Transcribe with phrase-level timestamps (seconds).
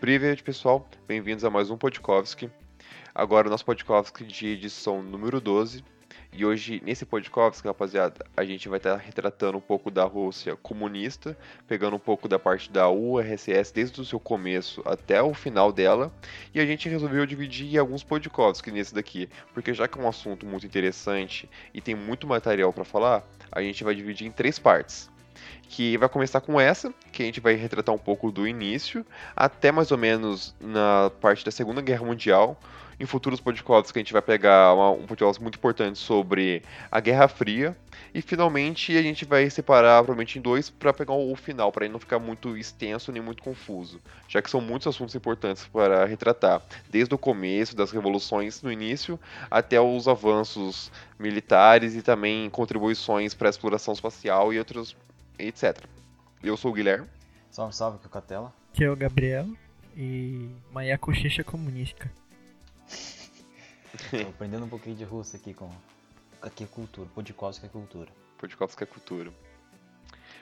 [0.00, 2.50] Privet, pessoal, bem-vindos a mais um Podkovski.
[3.14, 5.84] Agora o nosso Podkovski de edição número 12.
[6.32, 11.36] E hoje, nesse Podkovski, rapaziada, a gente vai estar retratando um pouco da Rússia comunista,
[11.68, 16.10] pegando um pouco da parte da URSS desde o seu começo até o final dela.
[16.54, 20.46] E a gente resolveu dividir alguns Podkovski nesse daqui, porque já que é um assunto
[20.46, 25.09] muito interessante e tem muito material para falar, a gente vai dividir em três partes
[25.70, 29.70] que vai começar com essa, que a gente vai retratar um pouco do início, até
[29.70, 32.60] mais ou menos na parte da Segunda Guerra Mundial.
[32.98, 37.00] Em futuros podcasts que a gente vai pegar uma, um podcast muito importante sobre a
[37.00, 37.74] Guerra Fria.
[38.12, 41.98] E finalmente a gente vai separar provavelmente em dois para pegar o final, para não
[41.98, 47.14] ficar muito extenso nem muito confuso, já que são muitos assuntos importantes para retratar, desde
[47.14, 49.18] o começo das revoluções no início
[49.50, 54.96] até os avanços militares e também contribuições para a exploração espacial e outros
[55.46, 55.78] etc.
[56.42, 57.06] Eu sou o Guilherme.
[57.50, 58.52] Salve, salve, que é o Catela.
[58.72, 59.46] Que é o Gabriel.
[59.96, 62.10] E Maia Cochecha Comunista.
[64.10, 65.70] Tô aprendendo um pouquinho de russo aqui com.
[66.40, 67.08] Aqui é cultura.
[67.14, 68.08] Podkovsk é cultura.
[68.38, 69.32] Podkovsk é cultura.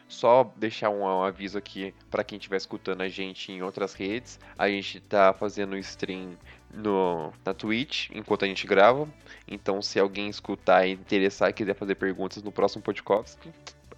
[0.09, 4.39] Só deixar um, um aviso aqui para quem estiver escutando a gente em outras redes.
[4.57, 6.37] A gente tá fazendo stream
[6.73, 9.09] no, na Twitch enquanto a gente grava.
[9.47, 13.39] Então, se alguém escutar e interessar e quiser fazer perguntas no próximo podcast,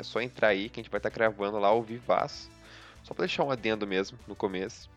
[0.00, 2.50] é só entrar aí que a gente vai estar tá gravando lá ao vivaço.
[3.04, 4.90] Só pra deixar um adendo mesmo no começo.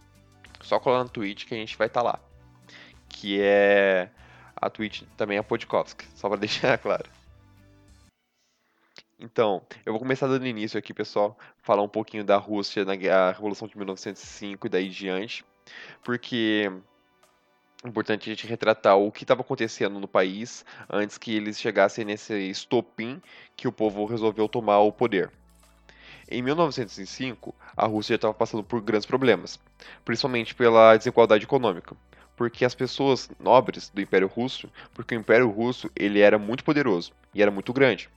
[0.61, 2.19] Só colar no Twitch que a gente vai estar tá lá.
[3.09, 4.09] Que é.
[4.55, 7.09] A Twitch também é Podkovsk, só pra deixar claro.
[9.19, 13.67] Então, eu vou começar dando início aqui, pessoal, falar um pouquinho da Rússia na Revolução
[13.67, 15.45] de 1905 e daí diante,
[16.03, 16.71] porque
[17.89, 22.33] importante a gente retratar o que estava acontecendo no país antes que eles chegassem nesse
[22.49, 23.21] estopim
[23.55, 25.31] que o povo resolveu tomar o poder.
[26.29, 29.59] Em 1905, a Rússia estava passando por grandes problemas,
[30.05, 31.95] principalmente pela desigualdade econômica,
[32.35, 37.11] porque as pessoas nobres do Império Russo, porque o Império Russo ele era muito poderoso
[37.33, 38.09] e era muito grande,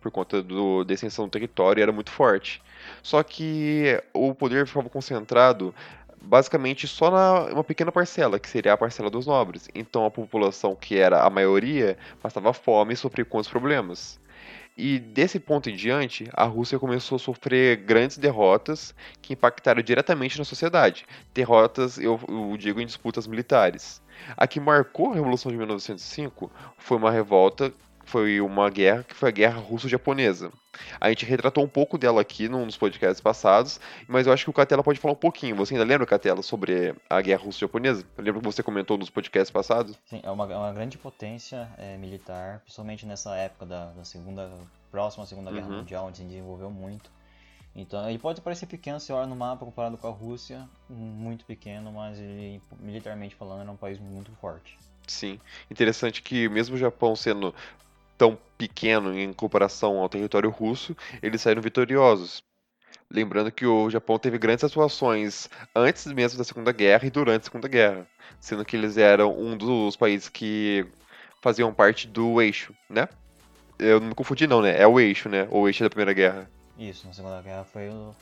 [0.00, 2.62] por conta do, da extensão do território era muito forte.
[3.02, 5.74] Só que o poder ficava concentrado
[6.20, 9.68] basicamente só na uma pequena parcela, que seria a parcela dos nobres.
[9.74, 14.20] Então a população, que era a maioria, passava fome e sofria com os problemas.
[14.76, 20.38] E desse ponto em diante, a Rússia começou a sofrer grandes derrotas que impactaram diretamente
[20.38, 21.04] na sociedade.
[21.34, 24.00] Derrotas, eu, eu digo, em disputas militares.
[24.36, 27.72] A que marcou a Revolução de 1905 foi uma revolta
[28.10, 30.50] foi uma guerra que foi a Guerra Russo-Japonesa.
[31.00, 34.50] A gente retratou um pouco dela aqui num dos podcasts passados, mas eu acho que
[34.50, 35.54] o Catela pode falar um pouquinho.
[35.54, 38.04] Você ainda lembra, Catela, sobre a Guerra Russo-Japonesa?
[38.18, 39.96] Eu lembro que você comentou nos podcasts passados.
[40.06, 44.50] Sim, é uma, é uma grande potência é, militar, principalmente nessa época da, da segunda,
[44.90, 45.76] próxima à Segunda Guerra uhum.
[45.78, 47.10] Mundial, onde se desenvolveu muito.
[47.76, 51.92] Então, ele pode parecer pequeno se olha no mapa comparado com a Rússia, muito pequeno,
[51.92, 54.76] mas ele, militarmente falando, é um país muito forte.
[55.06, 57.54] Sim, interessante que mesmo o Japão sendo
[58.20, 62.44] tão pequeno em comparação ao território russo, eles saíram vitoriosos.
[63.10, 67.44] Lembrando que o Japão teve grandes atuações antes mesmo da Segunda Guerra e durante a
[67.44, 68.06] Segunda Guerra,
[68.38, 70.86] sendo que eles eram um dos países que
[71.40, 73.08] faziam parte do eixo, né?
[73.78, 74.78] Eu não me confundi não, né?
[74.78, 75.48] É o eixo, né?
[75.50, 76.50] O eixo da Primeira Guerra.
[76.78, 78.14] Isso, na Segunda Guerra foi o...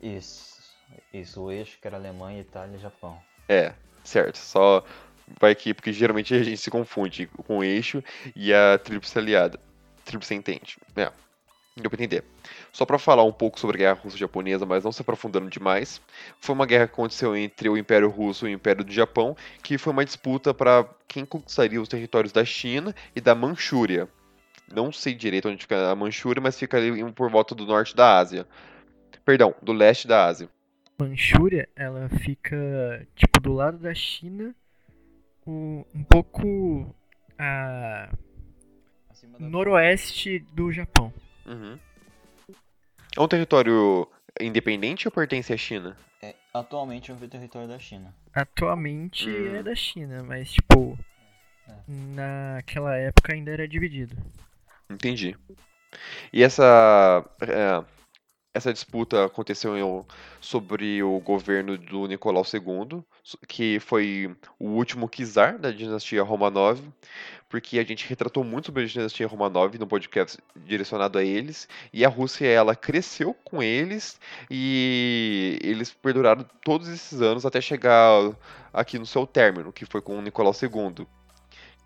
[0.00, 0.60] Isso,
[1.12, 3.18] isso, o eixo que era Alemanha, Itália e Japão.
[3.48, 3.72] É,
[4.04, 4.38] certo.
[4.38, 4.84] Só
[5.40, 8.02] vai aqui, porque geralmente a gente se confunde com o eixo
[8.34, 9.60] e a tríplice aliada.
[10.04, 10.76] Tríplice entende.
[10.96, 11.10] É.
[11.76, 12.24] Deu pra entender.
[12.72, 16.00] Só para falar um pouco sobre a Guerra Russo-Japonesa, mas não se aprofundando demais,
[16.40, 19.78] foi uma guerra que aconteceu entre o Império Russo e o Império do Japão, que
[19.78, 24.08] foi uma disputa para quem conquistaria os territórios da China e da Manchúria.
[24.72, 28.18] Não sei direito onde fica a Manchúria, mas fica ali por volta do norte da
[28.18, 28.46] Ásia.
[29.24, 30.48] Perdão, do leste da Ásia.
[31.00, 34.54] Manchúria, ela fica tipo do lado da China
[35.48, 36.94] um, um pouco
[37.38, 38.10] a
[39.38, 41.12] noroeste do Japão.
[41.46, 41.78] Uhum.
[43.16, 44.06] É um território
[44.40, 45.96] independente ou pertence à China?
[46.20, 48.14] É, atualmente é um território da China.
[48.34, 49.56] Atualmente uhum.
[49.56, 50.98] é da China, mas tipo,
[51.66, 51.72] é.
[51.88, 54.16] naquela época ainda era dividido.
[54.90, 55.36] Entendi.
[56.32, 57.84] E essa é,
[58.58, 60.06] essa disputa aconteceu
[60.40, 63.02] sobre o governo do Nicolau II,
[63.46, 66.80] que foi o último czar da dinastia Romanov,
[67.48, 72.04] porque a gente retratou muito sobre a dinastia Romanov no podcast direcionado a eles, e
[72.04, 74.20] a Rússia ela cresceu com eles
[74.50, 78.32] e eles perduraram todos esses anos até chegar
[78.72, 81.06] aqui no seu término, que foi com o Nicolau II,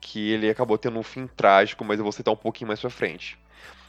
[0.01, 2.91] que ele acabou tendo um fim trágico, mas eu vou citar um pouquinho mais pra
[2.91, 3.39] frente.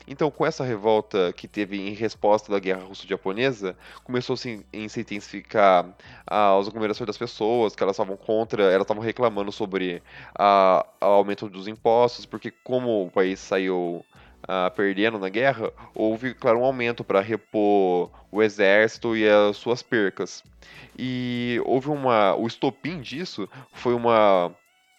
[0.08, 5.00] Então, com essa revolta que teve em resposta da guerra russo-japonesa, começou -se a se
[5.00, 5.86] intensificar
[6.28, 10.02] as aglomerações das pessoas, que elas estavam contra, elas estavam reclamando sobre
[10.38, 14.06] a, o aumento dos impostos, porque como o país saiu
[14.44, 19.82] Uh, perdendo na guerra, houve, claro, um aumento para repor o exército e as suas
[19.82, 20.44] percas.
[21.00, 22.36] E houve uma.
[22.36, 24.54] O estopim disso foi uma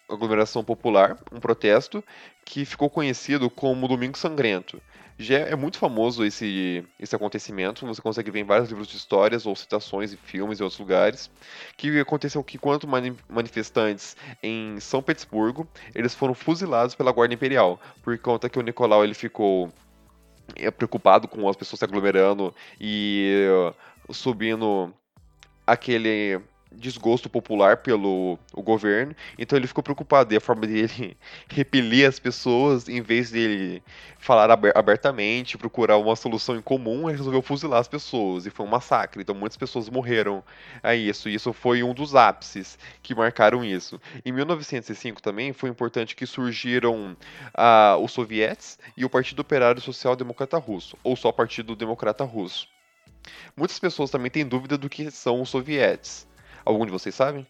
[0.09, 2.03] aglomeração popular, um protesto,
[2.43, 4.81] que ficou conhecido como Domingo Sangrento.
[5.17, 9.45] Já é muito famoso esse, esse acontecimento, você consegue ver em vários livros de histórias
[9.45, 11.31] ou citações e filmes em outros lugares,
[11.77, 12.85] que aconteceu que quanto
[13.29, 19.05] manifestantes em São Petersburgo, eles foram fuzilados pela Guarda Imperial, por conta que o Nicolau
[19.05, 19.71] ele ficou
[20.53, 23.47] é, preocupado com as pessoas se aglomerando e
[24.09, 24.93] uh, subindo
[25.65, 31.17] aquele desgosto popular pelo o governo, então ele ficou preocupado e a forma dele
[31.47, 33.81] repelir as pessoas, em vez dele
[34.17, 38.69] falar abertamente, procurar uma solução em comum, ele resolveu fuzilar as pessoas e foi um
[38.69, 39.21] massacre.
[39.21, 40.43] Então muitas pessoas morreram
[40.81, 41.29] a isso.
[41.29, 44.01] E isso foi um dos ápices que marcaram isso.
[44.25, 47.15] Em 1905 também foi importante que surgiram
[47.55, 52.67] uh, os sovietes e o Partido Operário Social Democrata Russo, ou só Partido Democrata Russo.
[53.55, 56.27] Muitas pessoas também têm dúvida do que são os sovietes.
[56.65, 57.45] Algum de vocês sabem?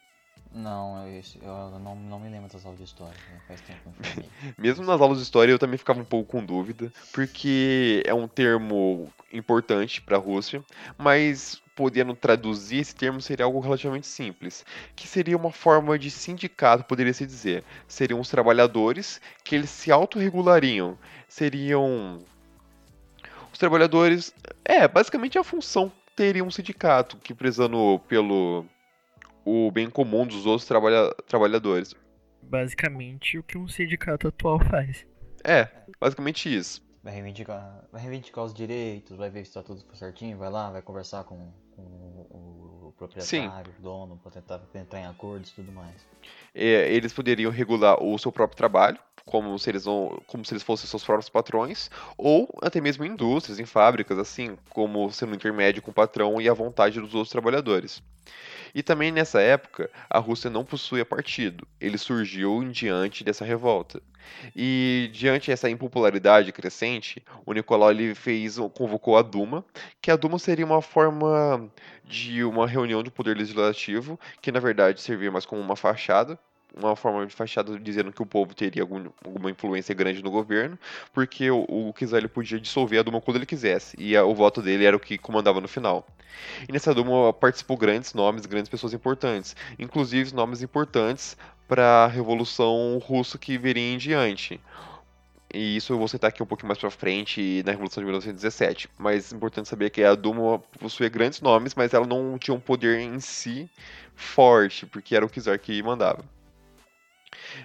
[0.55, 3.13] Não, eu, eu não, não me lembro das aulas de história.
[3.29, 3.41] Né?
[3.47, 6.91] Faz tempo que Mesmo nas aulas de história eu também ficava um pouco com dúvida,
[7.11, 10.63] porque é um termo importante para a Rússia,
[10.97, 14.65] mas podendo traduzir esse termo seria algo relativamente simples,
[14.95, 17.63] que seria uma forma de sindicato, poderia se dizer.
[17.85, 20.97] Seriam os trabalhadores que eles se autorregulariam,
[21.27, 22.19] seriam
[23.51, 24.33] os trabalhadores,
[24.63, 28.65] é, basicamente a função teria um sindicato que prezando pelo
[29.45, 31.95] o bem comum dos outros trabalha trabalhadores.
[32.41, 35.05] Basicamente o que um sindicato atual faz.
[35.43, 35.69] É,
[35.99, 36.83] basicamente isso.
[37.03, 40.81] Vai reivindicar, vai reivindicar os direitos, vai ver se está tudo certinho, vai lá, vai
[40.81, 43.79] conversar com, com o, proprietário, Sim.
[43.79, 45.95] o dono, para tentar entrar em acordos e tudo mais.
[46.53, 49.85] É, eles poderiam regular o seu próprio trabalho, como se, eles
[50.27, 54.57] como se eles fossem seus próprios patrões, ou até mesmo em indústrias, em fábricas, assim,
[54.69, 58.01] como sendo intermédio com o patrão e a vontade dos outros trabalhadores.
[58.75, 61.65] E também nessa época, a Rússia não possuía partido.
[61.79, 64.01] Ele surgiu diante dessa revolta.
[64.53, 69.63] E diante dessa impopularidade crescente, o Nicolau ele fez, convocou a Duma,
[70.01, 71.71] que a Duma seria uma forma
[72.03, 76.37] de uma reunião do poder legislativo, que na verdade servia mais como uma fachada
[76.77, 80.77] uma forma de fachada dizendo que o povo teria algum, alguma influência grande no governo,
[81.13, 84.33] porque o, o Kizar ele podia dissolver a Duma quando ele quisesse, e a, o
[84.33, 86.05] voto dele era o que comandava no final.
[86.67, 91.37] E nessa Duma participou grandes nomes, grandes pessoas importantes, inclusive nomes importantes
[91.67, 94.59] para a Revolução Russa que viria em diante.
[95.53, 98.89] E isso eu vou citar aqui um pouquinho mais pra frente, na Revolução de 1917.
[98.97, 102.59] Mas é importante saber que a Duma possuía grandes nomes, mas ela não tinha um
[102.59, 103.69] poder em si
[104.15, 106.23] forte, porque era o Kizar que mandava.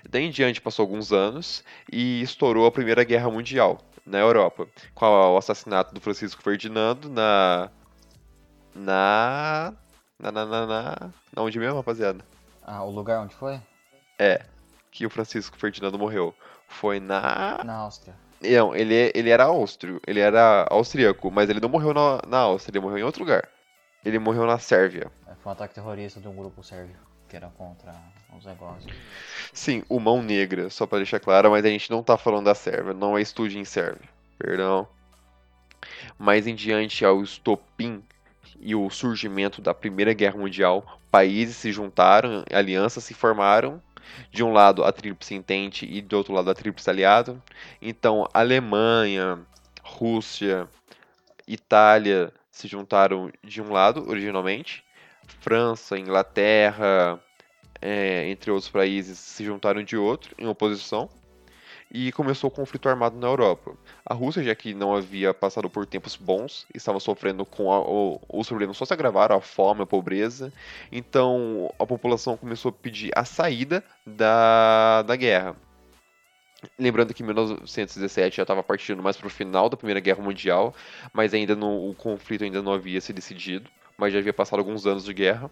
[0.09, 5.07] Daí em diante passou alguns anos e estourou a Primeira Guerra Mundial na Europa, com
[5.07, 7.71] o assassinato do Francisco Ferdinando na.
[8.75, 9.75] Na.
[10.19, 10.33] Na.
[10.33, 10.47] Na.
[10.47, 10.67] Na.
[10.67, 11.11] na...
[11.37, 12.25] Onde mesmo, rapaziada?
[12.63, 13.61] Ah, o lugar onde foi?
[14.19, 14.45] É,
[14.91, 16.35] que o Francisco Ferdinando morreu.
[16.69, 17.63] Foi na.
[17.65, 18.15] Na Áustria.
[18.41, 22.73] Não, ele, ele era austro, ele era austríaco, mas ele não morreu na, na Áustria,
[22.73, 23.47] ele morreu em outro lugar.
[24.03, 25.11] Ele morreu na Sérvia.
[25.27, 26.97] É, foi um ataque terrorista de um grupo sérvio
[27.29, 27.95] que era contra
[28.37, 28.93] os negócios.
[29.53, 32.55] Sim, o Mão Negra, só para deixar claro, mas a gente não tá falando da
[32.55, 34.09] Sérvia, não é estúdio em Sérvia,
[34.39, 34.87] perdão.
[36.19, 38.03] Mais em diante ao estopim
[38.61, 43.83] e o surgimento da Primeira Guerra Mundial, países se juntaram, alianças se formaram,
[44.31, 47.43] de um lado a Tríplice Entente e do outro lado a Tríplice Aliado.
[47.81, 49.39] Então, Alemanha,
[49.83, 50.69] Rússia,
[51.47, 54.85] Itália se juntaram de um lado originalmente,
[55.41, 57.21] França, Inglaterra,
[57.81, 61.09] é, entre outros países, se juntaram de outro, em oposição,
[61.93, 63.77] e começou o conflito armado na Europa.
[64.07, 68.21] A Rússia, já que não havia passado por tempos bons, estava sofrendo com a, o,
[68.29, 70.53] os problemas só se agravaram, a fome, a pobreza,
[70.93, 75.57] então a população começou a pedir a saída da, da guerra.
[76.79, 80.75] Lembrando que 1917 já estava partindo mais para o final da Primeira Guerra Mundial,
[81.13, 83.69] mas ainda o conflito ainda não havia se decidido
[84.01, 85.51] mas já havia passado alguns anos de guerra.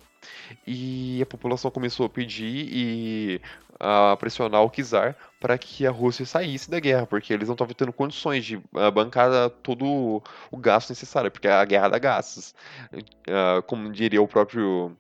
[0.67, 3.41] E a população começou a pedir e
[3.79, 7.75] a pressionar o czar para que a Rússia saísse da guerra, porque eles não estavam
[7.75, 12.55] tendo condições de uh, bancar todo o gasto necessário, porque a guerra dá gastos.
[12.93, 14.97] Uh, como diria o próprio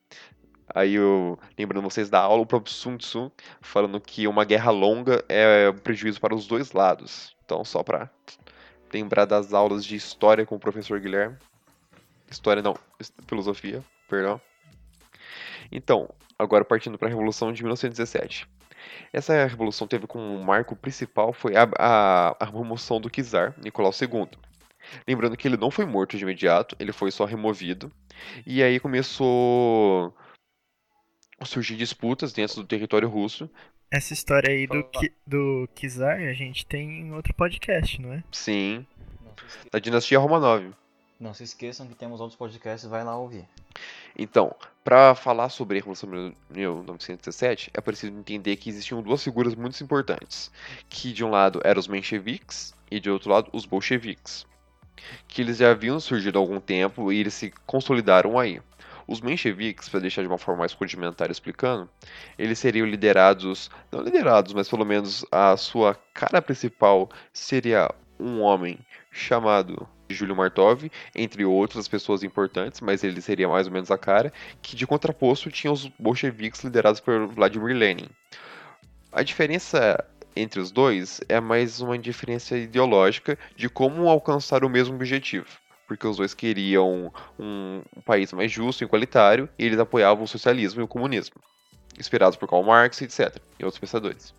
[0.75, 5.25] Aí eu, lembrando vocês da aula, o próprio Sun Tzu falando que uma guerra longa
[5.29, 7.35] é um prejuízo para os dois lados.
[7.45, 8.11] Então, só para
[8.93, 11.37] lembrar das aulas de história com o professor Guilherme.
[12.31, 12.77] História não,
[13.27, 14.41] filosofia, perdão.
[15.71, 16.09] Então,
[16.39, 18.47] agora partindo para a Revolução de 1917.
[19.13, 24.29] Essa revolução teve como marco principal foi a, a, a remoção do czar Nicolau II.
[25.07, 27.93] Lembrando que ele não foi morto de imediato, ele foi só removido.
[28.47, 30.15] E aí começou
[31.39, 33.51] a surgir disputas dentro do território russo.
[33.91, 34.89] Essa história aí do,
[35.27, 38.23] do Kizar a gente tem em outro podcast, não é?
[38.31, 38.87] Sim.
[39.73, 40.75] Da dinastia Romanov.
[41.21, 43.45] Não se esqueçam que temos outros podcasts, vai lá ouvir.
[44.17, 49.57] Então, para falar sobre a Revolução de 1917, é preciso entender que existiam duas figuras
[49.57, 50.49] muito importantes,
[50.89, 54.47] que de um lado eram os mencheviques e de outro lado os bolcheviques,
[55.27, 58.63] que eles já haviam surgido há algum tempo e eles se consolidaram aí.
[59.05, 61.91] Os mencheviques, para deixar de uma forma mais rudimentar explicando,
[62.39, 68.79] eles seriam liderados, não liderados, mas pelo menos a sua cara principal seria um homem
[69.11, 74.33] chamado Júlio Martov, entre outras pessoas importantes, mas ele seria mais ou menos a cara,
[74.63, 78.09] que de contraposto tinha os bolcheviques liderados por Vladimir Lenin.
[79.13, 84.95] A diferença entre os dois é mais uma diferença ideológica de como alcançar o mesmo
[84.95, 85.47] objetivo.
[85.87, 90.81] Porque os dois queriam um país mais justo e igualitário, e eles apoiavam o socialismo
[90.81, 91.37] e o comunismo,
[91.99, 94.35] inspirados por Karl Marx, etc., e outros pensadores.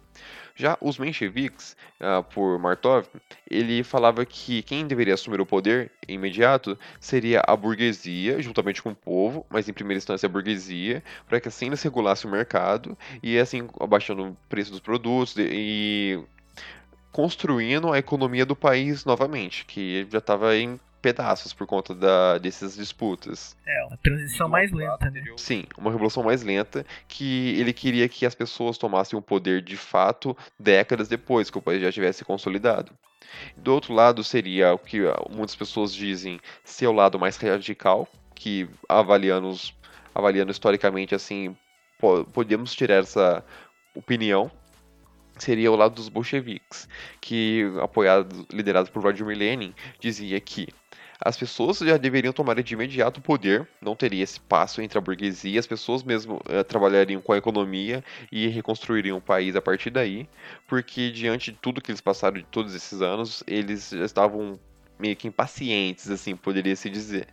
[0.59, 3.07] Já os mencheviques, uh, por Martov,
[3.49, 8.95] ele falava que quem deveria assumir o poder imediato seria a burguesia, juntamente com o
[8.95, 13.39] povo, mas em primeira instância a burguesia, para que assim eles regulassem o mercado e
[13.39, 16.21] assim abaixando o preço dos produtos e
[17.09, 22.75] construindo a economia do país novamente, que já estava em pedaços por conta da, dessas
[22.75, 23.55] disputas.
[23.65, 25.23] É, uma transição mais lenta, né?
[25.37, 29.77] Sim, uma revolução mais lenta que ele queria que as pessoas tomassem o poder de
[29.77, 32.91] fato décadas depois que o país já tivesse consolidado.
[33.55, 38.67] Do outro lado seria o que muitas pessoas dizem ser o lado mais radical, que
[38.87, 39.53] avaliando,
[40.13, 41.55] avaliando historicamente assim,
[42.33, 43.43] podemos tirar essa
[43.93, 44.51] opinião,
[45.43, 46.87] seria o lado dos bolcheviques,
[47.19, 50.67] que apoiado, liderado por Vladimir Lenin, dizia que
[51.21, 55.01] as pessoas já deveriam tomar de imediato o poder, não teria esse passo entre a
[55.01, 59.89] burguesia, as pessoas mesmo uh, trabalhariam com a economia e reconstruiriam o país a partir
[59.89, 60.29] daí,
[60.65, 64.57] porque diante de tudo que eles passaram de todos esses anos, eles já estavam
[64.97, 67.27] meio que impacientes, assim, poderia se dizer.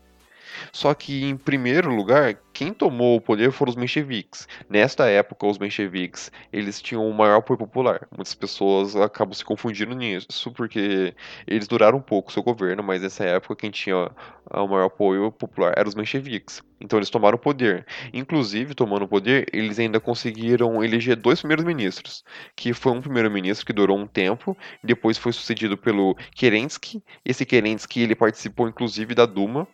[0.72, 4.48] Só que, em primeiro lugar, quem tomou o poder foram os mencheviques.
[4.68, 8.08] Nesta época, os mencheviques eles tinham o maior apoio popular.
[8.10, 11.14] Muitas pessoas acabam se confundindo nisso, porque
[11.46, 14.10] eles duraram um pouco o seu governo, mas nessa época quem tinha
[14.50, 16.62] o maior apoio popular eram os mencheviques.
[16.80, 17.86] Então eles tomaram o poder.
[18.12, 22.24] Inclusive, tomando o poder, eles ainda conseguiram eleger dois primeiros ministros,
[22.54, 27.02] que foi um primeiro-ministro que durou um tempo, depois foi sucedido pelo Kerensky.
[27.24, 29.66] Esse Kerensky ele participou inclusive da Duma,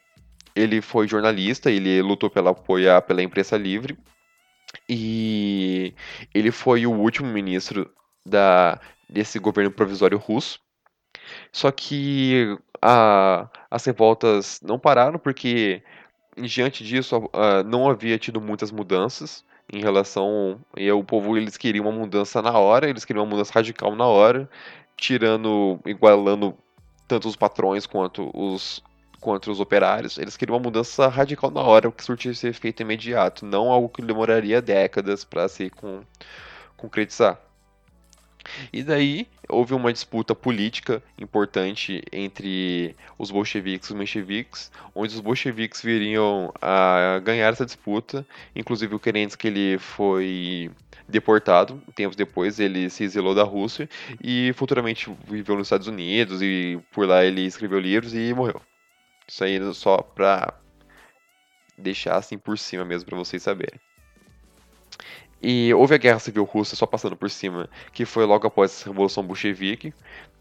[0.54, 3.98] ele foi jornalista, ele lutou pela apoiar pela imprensa livre
[4.88, 5.94] e
[6.34, 7.90] ele foi o último ministro
[8.24, 10.60] da, desse governo provisório russo.
[11.52, 15.82] Só que a, as revoltas não pararam porque
[16.36, 21.86] diante disso uh, não havia tido muitas mudanças em relação e o povo eles queriam
[21.86, 24.48] uma mudança na hora, eles queriam uma mudança radical na hora,
[24.96, 26.56] tirando, igualando
[27.06, 28.82] tanto os patrões quanto os
[29.22, 33.70] contra os operários, eles queriam uma mudança radical na hora, que surtisse efeito imediato, não
[33.70, 36.02] algo que demoraria décadas para se com,
[36.76, 37.40] concretizar.
[38.72, 45.20] E daí houve uma disputa política importante entre os bolcheviques e os mencheviques, onde os
[45.20, 48.26] bolcheviques viriam a ganhar essa disputa.
[48.56, 50.68] Inclusive o Kerensky ele foi
[51.08, 53.88] deportado, tempos depois ele se exilou da Rússia
[54.20, 58.60] e futuramente viveu nos Estados Unidos e por lá ele escreveu livros e morreu.
[59.26, 60.54] Isso aí só pra
[61.76, 63.80] deixar assim por cima mesmo para vocês saberem.
[65.42, 68.86] E houve a Guerra Civil Russa, só passando por cima, que foi logo após a
[68.86, 69.92] Revolução Bolchevique,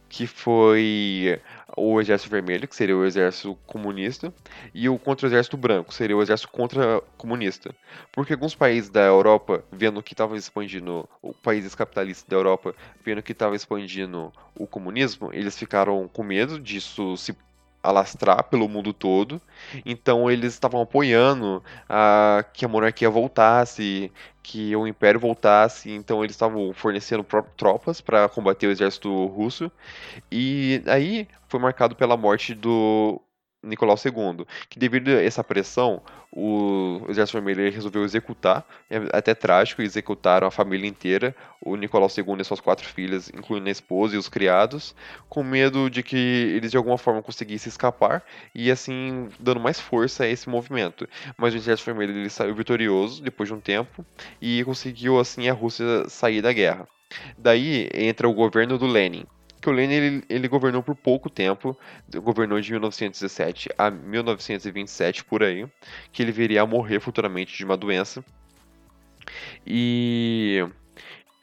[0.07, 1.41] que foi
[1.75, 4.31] o Exército Vermelho, que seria o Exército Comunista,
[4.73, 7.73] e o Contra-Exército Branco, que seria o Exército Contra-Comunista.
[8.11, 11.09] Porque alguns países da Europa, vendo que estavam expandindo,
[11.41, 17.15] países capitalistas da Europa, vendo que estava expandindo o comunismo, eles ficaram com medo disso
[17.17, 17.35] se
[17.83, 19.41] alastrar pelo mundo todo.
[19.85, 24.11] Então eles estavam apoiando a, que a monarquia voltasse,
[24.43, 25.91] que o império voltasse.
[25.91, 27.25] Então eles estavam fornecendo
[27.57, 29.71] tropas para combater o exército russo.
[30.31, 33.21] E aí foi marcado pela morte do
[33.63, 36.01] Nicolau II, que devido a essa pressão,
[36.31, 42.37] o Exército Vermelho resolveu executar, é até trágico, executaram a família inteira, o Nicolau II
[42.39, 44.95] e suas quatro filhas, incluindo a esposa e os criados,
[45.29, 48.23] com medo de que eles de alguma forma conseguissem escapar
[48.55, 51.07] e assim dando mais força a esse movimento.
[51.37, 54.05] Mas o Exército Vermelho ele saiu vitorioso depois de um tempo
[54.41, 56.87] e conseguiu assim a Rússia sair da guerra.
[57.37, 59.25] Daí entra o governo do Lenin,
[59.61, 61.77] que o Lenin ele, ele, governou por pouco tempo,
[62.15, 65.67] governou de 1917 a 1927 por aí,
[66.11, 68.25] que ele viria a morrer futuramente de uma doença.
[69.65, 70.65] E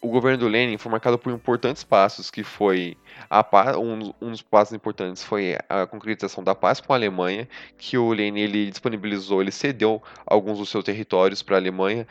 [0.01, 2.97] o governo do Lenin foi marcado por importantes passos, que foi
[3.29, 3.45] a
[3.79, 8.13] um, um dos passos importantes foi a concretização da paz com a Alemanha, que o
[8.13, 12.07] Lenin ele disponibilizou, ele cedeu alguns dos seus territórios para a Alemanha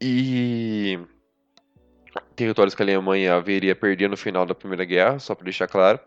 [0.00, 0.98] e
[2.40, 6.00] territórios que a Alemanha haveria perder no final da Primeira Guerra, só para deixar claro.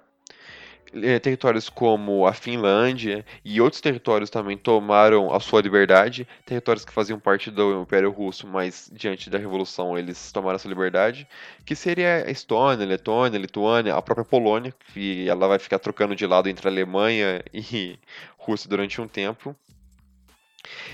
[0.95, 6.91] É, territórios como a Finlândia e outros territórios também tomaram a sua liberdade, territórios que
[6.91, 11.27] faziam parte do Império Russo, mas diante da Revolução eles tomaram a sua liberdade,
[11.65, 16.27] que seria a Estônia, Letônia, Lituânia, a própria Polônia, que ela vai ficar trocando de
[16.27, 17.97] lado entre a Alemanha e
[18.37, 19.55] Rússia durante um tempo.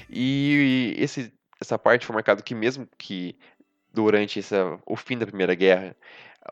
[0.09, 1.31] E esse,
[1.61, 3.37] essa parte foi marcada que mesmo que
[3.99, 5.93] durante essa, o fim da Primeira Guerra,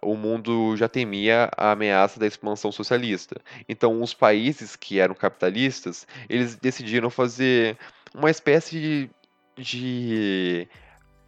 [0.01, 3.39] o mundo já temia a ameaça da expansão socialista.
[3.69, 7.77] Então, os países que eram capitalistas, eles decidiram fazer
[8.13, 9.09] uma espécie de,
[9.57, 10.67] de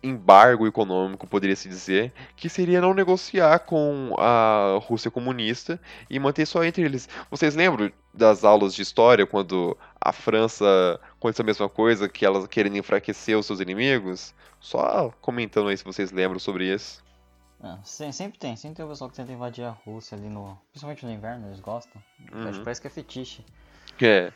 [0.01, 5.79] embargo econômico, poderia se dizer, que seria não negociar com a Rússia comunista
[6.09, 7.09] e manter só entre eles.
[7.29, 12.47] Vocês lembram das aulas de história quando a França aconteceu a mesma coisa, que elas
[12.47, 14.33] querendo enfraquecer os seus inimigos?
[14.59, 17.03] Só comentando aí se vocês lembram sobre isso.
[17.61, 20.57] Ah, sempre tem, sempre tem o pessoal que tenta invadir a Rússia ali no.
[20.71, 22.01] Principalmente no inverno, eles gostam.
[22.31, 22.63] Uhum.
[22.63, 23.45] Parece que é fetiche.
[24.01, 24.31] É.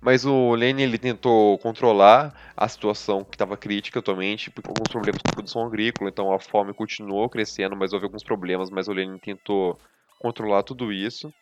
[0.00, 5.20] Mas o Lenin ele tentou controlar a situação que estava crítica atualmente, por alguns problemas
[5.24, 9.18] a produção agrícola, então a fome continuou crescendo, mas houve alguns problemas, mas o Lenin
[9.18, 9.78] tentou
[10.18, 11.32] controlar tudo isso.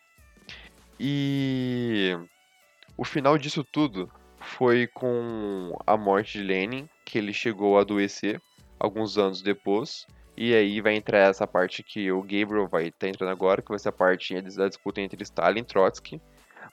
[0.99, 2.15] E
[2.95, 8.41] o final disso tudo foi com a morte de Lenin, que ele chegou a adoecer
[8.79, 10.05] alguns anos depois.
[10.37, 13.69] E aí vai entrar essa parte que o Gabriel vai estar tá entrando agora, que
[13.69, 16.21] vai ser a parte da disputa entre Stalin e Trotsky.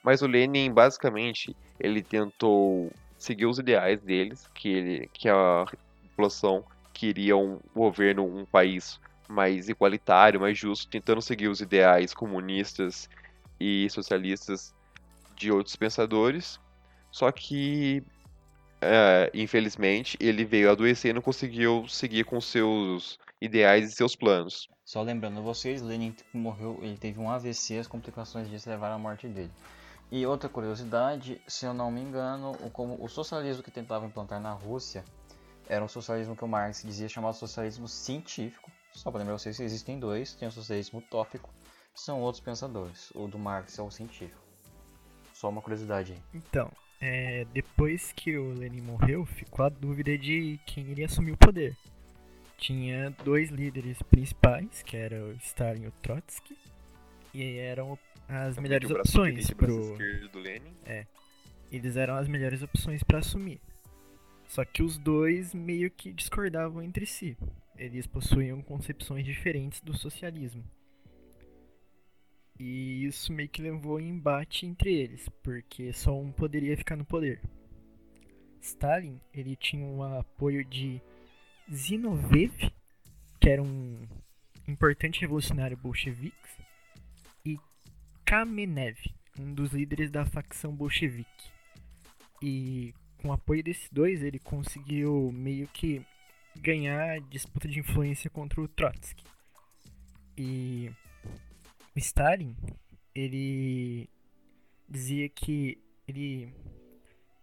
[0.08, 5.66] Mas o Lenin, basicamente, ele tentou seguir os ideais deles, que, ele, que a
[6.02, 13.06] população queria um governo, um país mais igualitário, mais justo, tentando seguir os ideais comunistas
[13.60, 14.74] e socialistas
[15.36, 16.58] de outros pensadores.
[17.12, 18.02] Só que,
[18.80, 24.70] é, infelizmente, ele veio adoecer e não conseguiu seguir com seus ideais e seus planos.
[24.86, 29.28] Só lembrando vocês, Lenin morreu, ele teve um AVC, as complicações disso levaram à morte
[29.28, 29.50] dele.
[30.10, 34.40] E outra curiosidade, se eu não me engano, o, como, o socialismo que tentava implantar
[34.40, 35.04] na Rússia
[35.68, 38.70] era um socialismo que o Marx dizia chamado socialismo científico.
[38.90, 41.50] Só para lembrar vocês que existem dois, tem o socialismo utópico,
[41.94, 43.10] são outros pensadores.
[43.14, 44.40] O do Marx é o científico.
[45.34, 46.22] Só uma curiosidade aí.
[46.32, 51.36] Então, é, depois que o Lenin morreu, ficou a dúvida de quem iria assumir o
[51.36, 51.76] poder.
[52.56, 56.56] Tinha dois líderes principais, que eram o Stalin e o Trotsky,
[57.32, 59.96] e eram as é melhores opções pro.
[60.30, 60.74] Do Lenin.
[60.84, 61.06] É.
[61.70, 63.60] Eles eram as melhores opções para assumir.
[64.46, 67.36] Só que os dois meio que discordavam entre si.
[67.76, 70.64] Eles possuíam concepções diferentes do socialismo.
[72.58, 77.04] E isso meio que levou em embate entre eles, porque só um poderia ficar no
[77.04, 77.40] poder.
[78.60, 81.00] Stalin, ele tinha o apoio de
[81.72, 82.72] Zinoviev,
[83.38, 84.08] que era um
[84.66, 86.34] importante revolucionário bolchevique,
[88.28, 88.98] Kamenev,
[89.40, 91.50] um dos líderes da facção bolchevique.
[92.42, 96.04] E com o apoio desses dois, ele conseguiu meio que
[96.60, 99.24] ganhar a disputa de influência contra o Trotsky.
[100.36, 100.92] E
[101.96, 102.54] Stalin,
[103.14, 104.10] ele
[104.86, 106.52] dizia que ele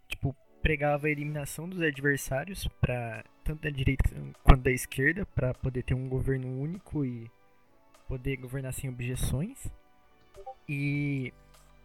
[0.06, 4.08] tipo pregava a eliminação dos adversários para tanto da direita
[4.44, 7.28] quanto da esquerda para poder ter um governo único e
[8.06, 9.68] poder governar sem objeções.
[10.68, 11.32] E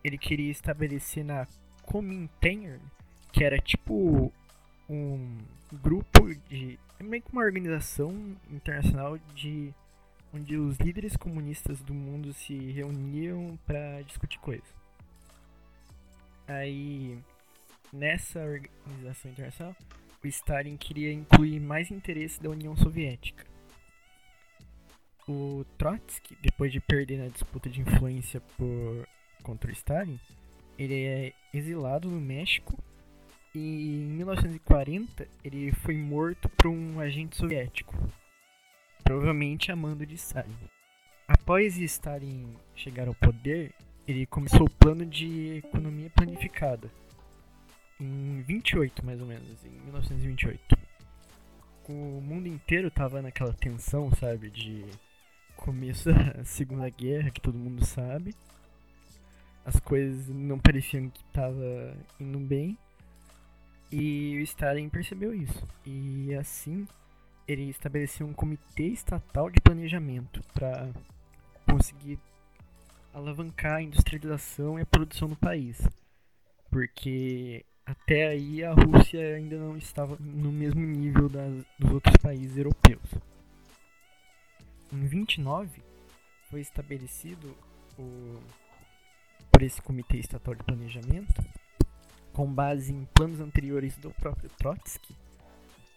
[0.03, 1.47] ele queria estabelecer na
[1.83, 2.81] Comintern,
[3.31, 4.31] que era tipo
[4.89, 5.37] um
[5.71, 6.79] grupo de.
[6.99, 8.11] Meio que uma organização
[8.49, 9.73] internacional de.
[10.33, 14.67] onde os líderes comunistas do mundo se reuniam para discutir coisas.
[16.47, 17.17] Aí,
[17.93, 19.75] nessa organização internacional,
[20.23, 23.50] o Stalin queria incluir mais interesse da União Soviética
[25.31, 29.07] o Trotsky, depois de perder na disputa de influência por
[29.43, 30.19] contra Stalin,
[30.77, 32.77] ele é exilado no México
[33.53, 37.93] e em 1940 ele foi morto por um agente soviético,
[39.03, 40.55] provavelmente a mando de Stalin.
[41.27, 43.73] Após Stalin chegar ao poder,
[44.07, 46.89] ele começou o plano de economia planificada
[47.99, 50.77] em 28 mais ou menos, em 1928.
[51.89, 54.85] O mundo inteiro tava naquela tensão, sabe, de
[55.62, 58.36] começo da Segunda Guerra, que todo mundo sabe.
[59.63, 62.78] As coisas não pareciam que tava indo bem.
[63.91, 65.67] E o Stalin percebeu isso.
[65.86, 66.88] E assim,
[67.47, 70.89] ele estabeleceu um comitê estatal de planejamento para
[71.69, 72.19] conseguir
[73.13, 75.88] alavancar a industrialização e a produção no país.
[76.71, 82.58] Porque até aí a Rússia ainda não estava no mesmo nível das, dos outros países
[82.58, 83.02] europeus.
[84.91, 85.82] Em 29
[86.49, 87.56] foi estabelecido
[87.97, 88.39] o,
[89.51, 91.41] por esse Comitê Estatal de Planejamento,
[92.34, 95.15] com base em planos anteriores do próprio Trotsky,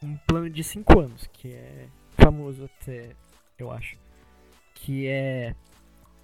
[0.02, 3.10] um plano de 5 anos, que é famoso até,
[3.58, 3.96] eu acho,
[4.74, 5.54] que é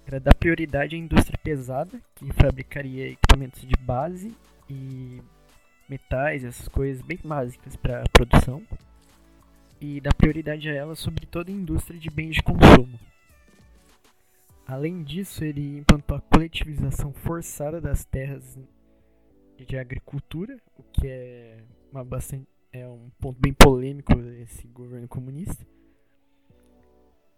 [0.05, 4.35] era dar prioridade à indústria pesada, que fabricaria equipamentos de base
[4.69, 5.21] e
[5.87, 8.63] metais, essas coisas bem básicas para produção,
[9.81, 12.99] e dar prioridade a elas sobre toda a indústria de bens de consumo.
[14.67, 18.57] Além disso, ele implantou a coletivização forçada das terras
[19.57, 21.57] de agricultura, o que é,
[21.91, 25.65] uma bastante, é um ponto bem polêmico desse governo comunista.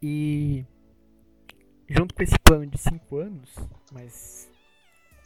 [0.02, 0.66] E
[1.88, 3.56] junto com esse plano de 5 anos,
[3.92, 4.52] mas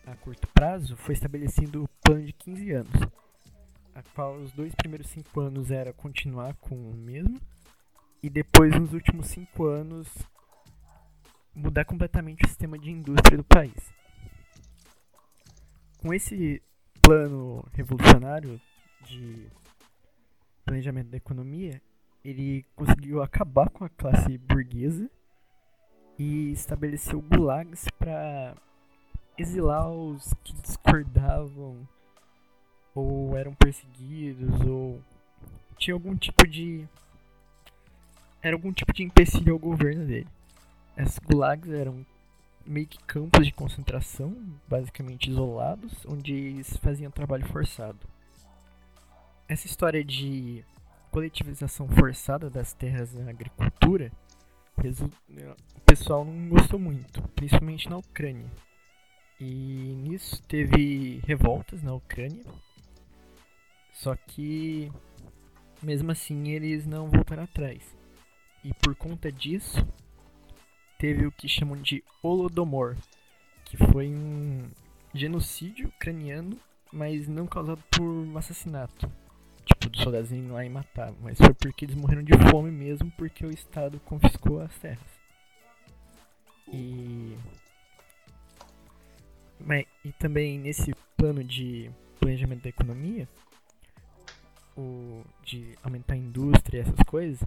[0.06, 2.94] a curto prazo, foi estabelecido o plano de 15 anos,
[3.98, 7.42] a qual os dois primeiros 5 anos era continuar com o mesmo,
[8.22, 10.08] e depois, nos últimos 5 anos,
[11.56, 13.92] mudar completamente o sistema de indústria do país.
[15.98, 16.62] Com esse
[17.02, 18.62] plano revolucionário
[19.04, 19.48] de
[20.64, 21.82] planejamento da economia,
[22.24, 25.10] ele conseguiu acabar com a classe burguesa
[26.20, 28.56] e estabeleceu gulags para
[29.40, 31.88] exilar os que discordavam
[33.00, 35.00] ou eram perseguidos ou
[35.78, 36.88] tinha algum tipo de
[38.42, 40.28] era algum tipo de empecilho ao governo dele.
[40.96, 42.06] Esses gulags eram
[42.66, 44.36] meio que campos de concentração,
[44.68, 48.00] basicamente isolados, onde eles faziam trabalho forçado.
[49.48, 50.64] Essa história de
[51.12, 54.12] coletivização forçada das terras na agricultura,
[54.78, 58.50] o pessoal não gostou muito, principalmente na Ucrânia.
[59.40, 62.44] E nisso teve revoltas na Ucrânia.
[63.98, 64.92] Só que
[65.82, 67.82] mesmo assim eles não voltaram atrás.
[68.64, 69.86] E por conta disso,
[71.00, 72.96] teve o que chamam de Holodomor,
[73.66, 74.70] que foi um
[75.16, 76.60] genocídio ucraniano,
[76.94, 79.12] mas não causado por assassinato.
[79.66, 83.46] Tipo, dos soldados lá e matar, mas foi porque eles morreram de fome mesmo, porque
[83.46, 85.18] o Estado confiscou as terras.
[86.72, 87.36] E
[89.60, 93.28] mas, e também nesse plano de planejamento da economia,
[94.78, 97.44] o, de aumentar a indústria e essas coisas,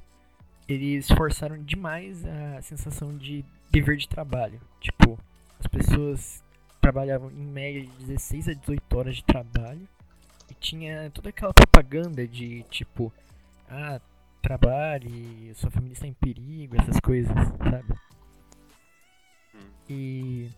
[0.69, 4.61] eles forçaram demais a sensação de dever de trabalho.
[4.81, 5.19] Tipo,
[5.59, 6.43] as pessoas
[6.81, 9.87] trabalhavam em média de 16 a 18 horas de trabalho
[10.51, 13.13] e tinha toda aquela propaganda de tipo,
[13.69, 14.01] ah,
[14.43, 17.95] trabalhe, sua família está em perigo, essas coisas, sabe?
[19.55, 19.59] Hum.
[19.89, 20.51] E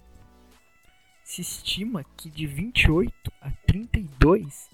[1.24, 4.70] se estima que de 28 a 32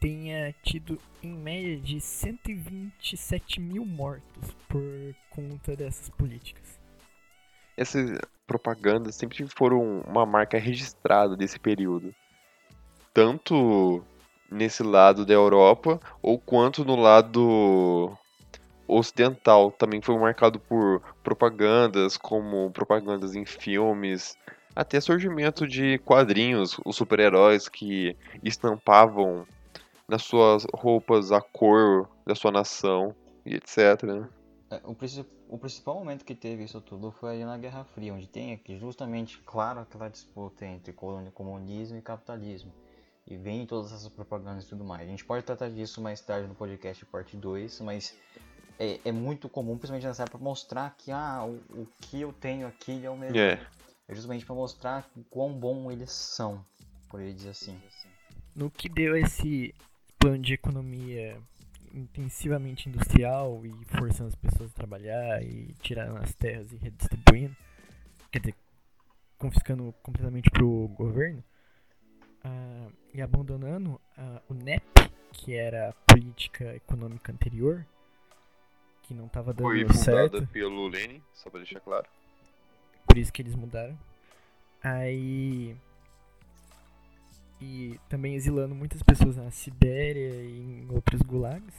[0.00, 4.82] tenha tido em média de 127 mil mortos por
[5.28, 6.80] conta dessas políticas.
[7.76, 12.14] Essas propagandas sempre foram uma marca registrada desse período.
[13.12, 14.02] Tanto
[14.50, 18.16] nesse lado da Europa, ou quanto no lado
[18.88, 19.70] ocidental.
[19.70, 24.36] Também foi marcado por propagandas, como propagandas em filmes,
[24.74, 29.46] até surgimento de quadrinhos, os super-heróis que estampavam
[30.10, 33.14] nas suas roupas a cor da sua nação
[33.46, 34.02] e etc.
[34.02, 34.28] Né?
[34.70, 34.96] É, o,
[35.48, 38.76] o, principal momento que teve isso tudo foi aí na Guerra Fria, onde tem aqui
[38.76, 42.72] justamente, claro, aquela disputa entre comunismo e capitalismo.
[43.26, 45.02] E vem todas essas propagandas e tudo mais.
[45.02, 48.18] A gente pode tratar disso mais tarde no podcast parte 2, mas
[48.78, 52.66] é, é, muito comum, principalmente nessa época, mostrar que ah, o, o que eu tenho
[52.66, 53.38] aqui é o mesmo.
[53.38, 53.64] É.
[54.08, 56.64] É justamente para mostrar quão bom eles são,
[57.08, 57.80] por ele dizer assim.
[58.56, 59.72] No que deu esse
[60.20, 61.36] plano de economia
[61.92, 67.56] intensivamente industrial e forçando as pessoas a trabalhar e tirando as terras e redistribuindo,
[68.30, 68.54] quer dizer,
[69.38, 71.42] confiscando completamente pro governo,
[72.44, 74.84] uh, e abandonando uh, o NEP,
[75.32, 77.84] que era a política econômica anterior,
[79.02, 80.32] que não estava dando Foi certo.
[80.34, 82.06] fundada pelo Lenin, só pra deixar claro.
[83.06, 83.98] Por isso que eles mudaram.
[84.82, 85.76] Aí.
[87.60, 91.74] E também exilando muitas pessoas na Sibéria e em outros gulags.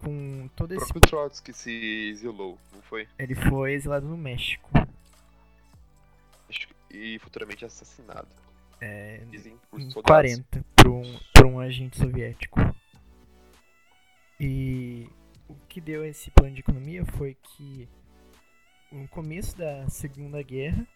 [0.00, 0.86] Com todo O esse.
[0.92, 3.06] próprio Trotsky se exilou, não foi?
[3.18, 4.68] Ele foi exilado no México.
[6.90, 8.28] E futuramente assassinado.
[8.80, 10.34] É, Dizem por em soldados.
[10.34, 12.58] 40 por um, por um agente soviético.
[14.38, 15.08] E
[15.48, 17.88] o que deu esse plano de economia foi que
[18.90, 20.86] no começo da Segunda Guerra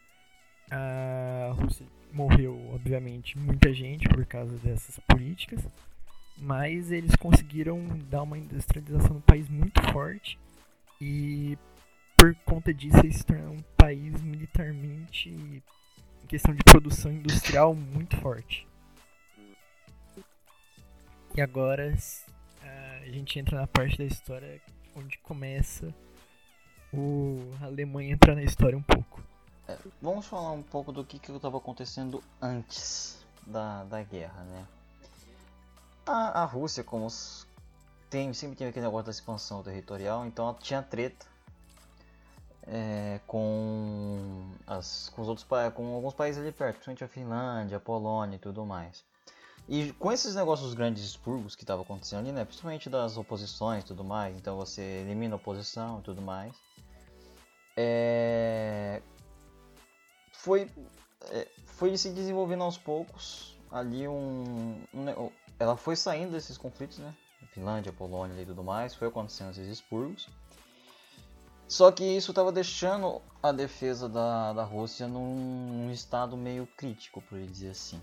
[0.71, 1.87] a Rússia
[2.17, 5.61] morreu, obviamente, muita gente por causa dessas políticas,
[6.39, 10.39] mas eles conseguiram dar uma industrialização no país muito forte
[10.99, 11.59] e
[12.17, 15.63] por conta disso eles se tornaram um país militarmente em
[16.27, 18.67] questão de produção industrial muito forte.
[21.37, 21.95] E agora
[22.63, 24.61] a gente entra na parte da história
[24.95, 25.95] onde começa
[26.93, 29.16] o a Alemanha entrar na história um pouco.
[30.01, 34.67] Vamos falar um pouco do que estava acontecendo antes da, da guerra, né?
[36.07, 37.09] A, a Rússia, como
[38.09, 41.27] tem, sempre teve aquele negócio da expansão territorial, então ela tinha treta
[42.67, 47.81] é, com, as, com os outros com alguns países ali perto, principalmente a Finlândia, a
[47.81, 49.05] Polônia e tudo mais.
[49.69, 52.45] E com esses negócios grandes expurgos que estavam acontecendo ali, né?
[52.45, 56.55] Principalmente das oposições e tudo mais, então você elimina a oposição e tudo mais.
[57.77, 59.03] É,
[60.47, 60.71] foi
[61.33, 67.13] é, foi se desenvolvendo aos poucos ali um, um ela foi saindo desses conflitos né?
[67.51, 70.29] Finlândia Polônia e tudo mais foi acontecendo esses expurgos.
[71.67, 77.21] Só que isso estava deixando a defesa da, da Rússia num, num estado meio crítico
[77.23, 78.01] por dizer assim.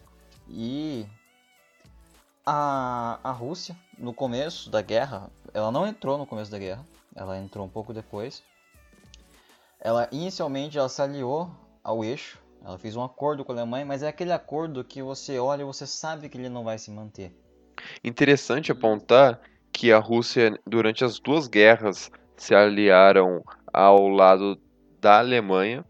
[0.49, 1.07] E
[2.45, 7.37] a, a Rússia no começo da guerra ela não entrou no começo da guerra ela
[7.37, 8.43] entrou um pouco depois.
[9.79, 11.49] Ela inicialmente ela se aliou
[11.83, 15.37] ao eixo, ela fez um acordo com a Alemanha, mas é aquele acordo que você
[15.37, 17.31] olha e você sabe que ele não vai se manter.
[18.03, 19.41] Interessante apontar
[19.71, 23.43] que a Rússia, durante as duas guerras, se aliaram
[23.73, 24.57] ao lado
[25.01, 25.83] da Alemanha,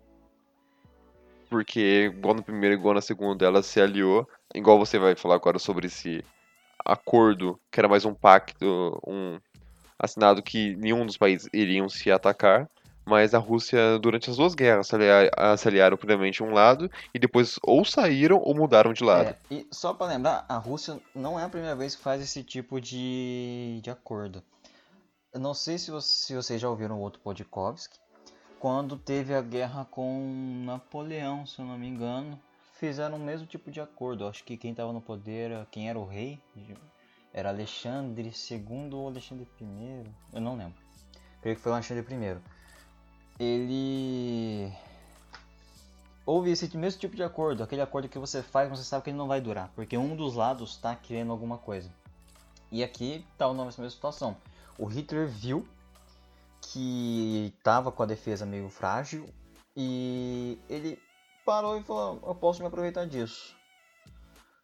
[1.50, 5.60] porque igual na primeira, igual na segunda, ela se aliou, igual você vai falar agora
[5.60, 6.24] sobre esse
[6.84, 9.40] acordo, que era mais um pacto, um
[10.00, 12.68] assinado que nenhum dos países iriam se atacar,
[13.06, 16.90] mas a Rússia, durante as duas guerras, se, alia- ah, se aliaram primeiramente um lado,
[17.14, 19.30] e depois ou saíram ou mudaram de lado.
[19.50, 22.44] É, e só para lembrar, a Rússia não é a primeira vez que faz esse
[22.44, 24.44] tipo de, de acordo.
[25.34, 27.98] Eu não sei se, você, se vocês já ouviram o outro Podkovsky,
[28.60, 32.40] quando teve a guerra com Napoleão, se eu não me engano,
[32.80, 34.28] fizeram o mesmo tipo de acordo.
[34.28, 36.40] Acho que quem estava no poder, quem era o rei,
[37.34, 40.82] era Alexandre II ou Alexandre I, eu não lembro.
[41.42, 42.38] Creio que foi o Alexandre I.
[43.40, 44.72] Ele
[46.26, 49.10] houve esse mesmo tipo de acordo, aquele acordo que você faz, mas você sabe que
[49.10, 51.90] ele não vai durar, porque um dos lados está querendo alguma coisa.
[52.72, 54.36] E aqui está o nome dessa mesma situação.
[54.78, 55.68] O Hitler viu
[56.62, 59.28] que estava com a defesa meio frágil
[59.76, 61.00] e ele
[61.46, 63.56] parou e falou: Eu posso me aproveitar disso.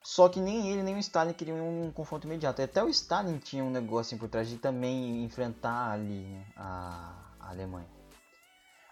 [0.01, 2.61] Só que nem ele nem o Stalin queriam um confronto imediato.
[2.61, 7.98] Até o Stalin tinha um negócio por trás de também enfrentar ali a Alemanha.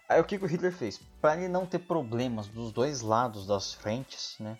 [0.08, 0.98] Aí o que, que o Hitler fez?
[1.20, 4.58] Para ele não ter problemas dos dois lados das frentes, né?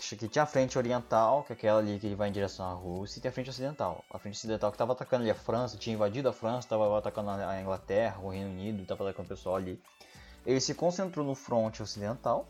[0.00, 2.74] Que tinha a frente oriental, que é aquela ali que ele vai em direção à
[2.74, 4.04] Rússia, e tem a frente ocidental.
[4.10, 7.30] A frente ocidental que estava atacando ali a França, tinha invadido a França, estava atacando
[7.30, 9.80] a Inglaterra, o Reino Unido, estava atacando o pessoal ali.
[10.44, 12.48] Ele se concentrou no fronte ocidental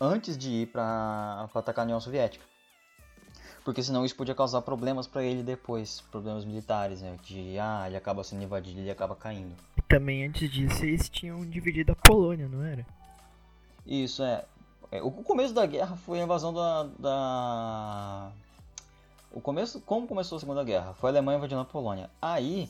[0.00, 2.44] antes de ir para atacar a União Soviética.
[3.64, 7.16] Porque senão isso podia causar problemas para ele depois, problemas militares, né?
[7.24, 9.56] De ah, ele acaba sendo invadido ele acaba caindo.
[9.88, 12.84] Também antes disso eles tinham dividido a Polônia, não era?
[13.86, 14.44] Isso é.
[14.90, 18.32] é, o começo da guerra foi a invasão da, da.
[19.30, 19.80] O começo.
[19.80, 20.94] Como começou a Segunda Guerra?
[20.94, 22.10] Foi a Alemanha invadindo a Polônia.
[22.20, 22.68] Aí.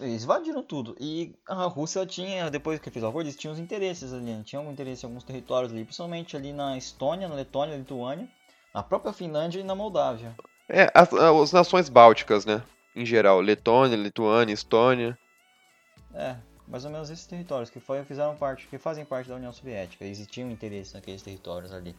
[0.00, 0.96] Eles invadiram tudo.
[0.98, 4.32] E a Rússia tinha, depois que fez o acordo, eles tinham os interesses ali.
[4.32, 4.42] né?
[4.42, 8.26] Tinham um interesse em alguns territórios ali, principalmente ali na Estônia, na Letônia, na Lituânia,
[8.72, 10.34] na própria Finlândia e na Moldávia.
[10.70, 12.62] É, as, as nações bálticas, né?
[12.96, 15.18] Em geral, Letônia, Lituânia, Estônia.
[16.14, 16.36] É,
[16.68, 20.04] mais ou menos esses territórios que foi, fizeram parte, que fazem parte da União Soviética.
[20.04, 21.94] Eles tinham interesse naqueles territórios ali.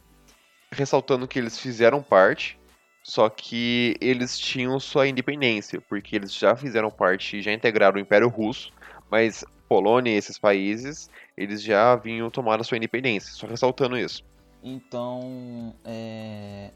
[0.72, 2.58] Ressaltando que eles fizeram parte,
[3.02, 8.28] só que eles tinham sua independência, porque eles já fizeram parte, já integraram o Império
[8.28, 8.72] Russo,
[9.08, 14.24] mas Polônia e esses países, eles já vinham tomar a sua independência, só ressaltando isso.
[14.62, 16.70] Então, é...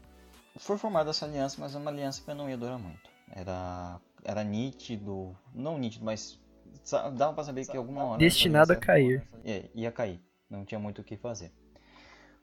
[0.57, 3.09] foi formada essa aliança, mas é uma aliança que não ia durar muito.
[3.29, 6.39] Era, era nítido, não nítido, mas
[7.13, 8.19] dava pra saber que alguma hora.
[8.19, 9.27] Destinado a cair.
[9.43, 10.19] Ia, ia cair.
[10.49, 11.51] Não tinha muito o que fazer.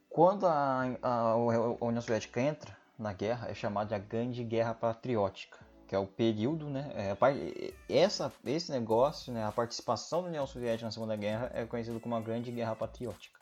[0.08, 4.74] Quando a, a, a União Soviética entra na guerra, é chamada de a Grande Guerra
[4.74, 6.90] Patriótica, que é o período, né?
[6.94, 12.00] É, essa, esse negócio, né, a participação da União Soviética na Segunda Guerra é conhecido
[12.00, 13.38] como a Grande Guerra Patriótica.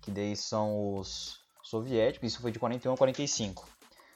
[0.00, 3.68] Que daí são os soviéticos, isso foi de 41 a 45,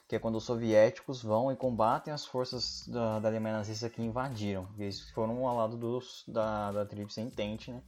[0.09, 4.01] que é quando os soviéticos vão e combatem as forças da, da Alemanha nazista que
[4.01, 4.67] invadiram.
[4.75, 7.79] Eles foram ao lado dos, da, da Tríplice Entente, né?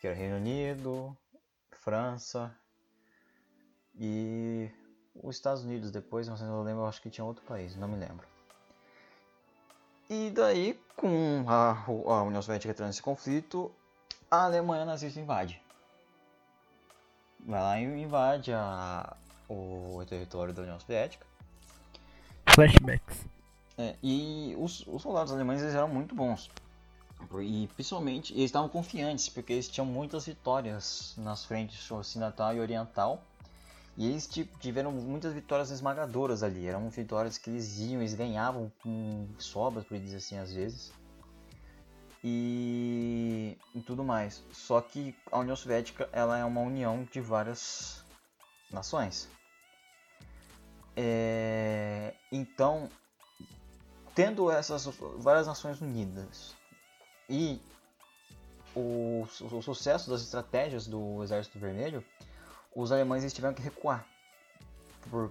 [0.00, 1.14] Que era Reino Unido,
[1.70, 2.50] França
[3.94, 4.70] e
[5.22, 5.90] os Estados Unidos.
[5.90, 8.26] Depois, não sei lembro, eu acho que tinha outro país, não me lembro.
[10.08, 13.70] E daí, com a, a União Soviética entrando nesse conflito,
[14.30, 15.60] a Alemanha nazista invade.
[17.40, 19.14] Vai lá e invade a,
[19.46, 21.35] o território da União Soviética.
[22.56, 23.26] Flashbacks.
[23.76, 26.50] É, e os, os soldados alemães eram muito bons.
[27.42, 33.22] E principalmente eles estavam confiantes, porque eles tinham muitas vitórias nas frentes ocidental e oriental.
[33.94, 34.26] E eles
[34.58, 36.66] tiveram muitas vitórias esmagadoras ali.
[36.66, 40.90] Eram vitórias que eles iam, eles ganhavam com sobras, por dizer assim, às vezes.
[42.24, 44.42] E, e tudo mais.
[44.50, 48.02] Só que a União Soviética ela é uma união de várias
[48.70, 49.28] nações.
[50.96, 52.88] É, então,
[54.14, 54.86] tendo essas
[55.18, 56.56] várias nações unidas
[57.28, 57.60] e
[58.74, 62.02] o, o sucesso das estratégias do Exército Vermelho,
[62.74, 64.06] os alemães eles tiveram que recuar.
[65.10, 65.30] Por,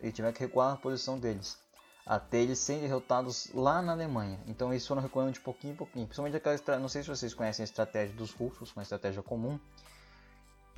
[0.00, 1.58] eles tiveram que recuar na posição deles.
[2.04, 4.38] Até eles serem derrotados lá na Alemanha.
[4.46, 6.06] Então eles foram recuando de pouquinho em pouquinho.
[6.06, 9.58] Principalmente aquela Não sei se vocês conhecem a estratégia dos russos, uma estratégia comum.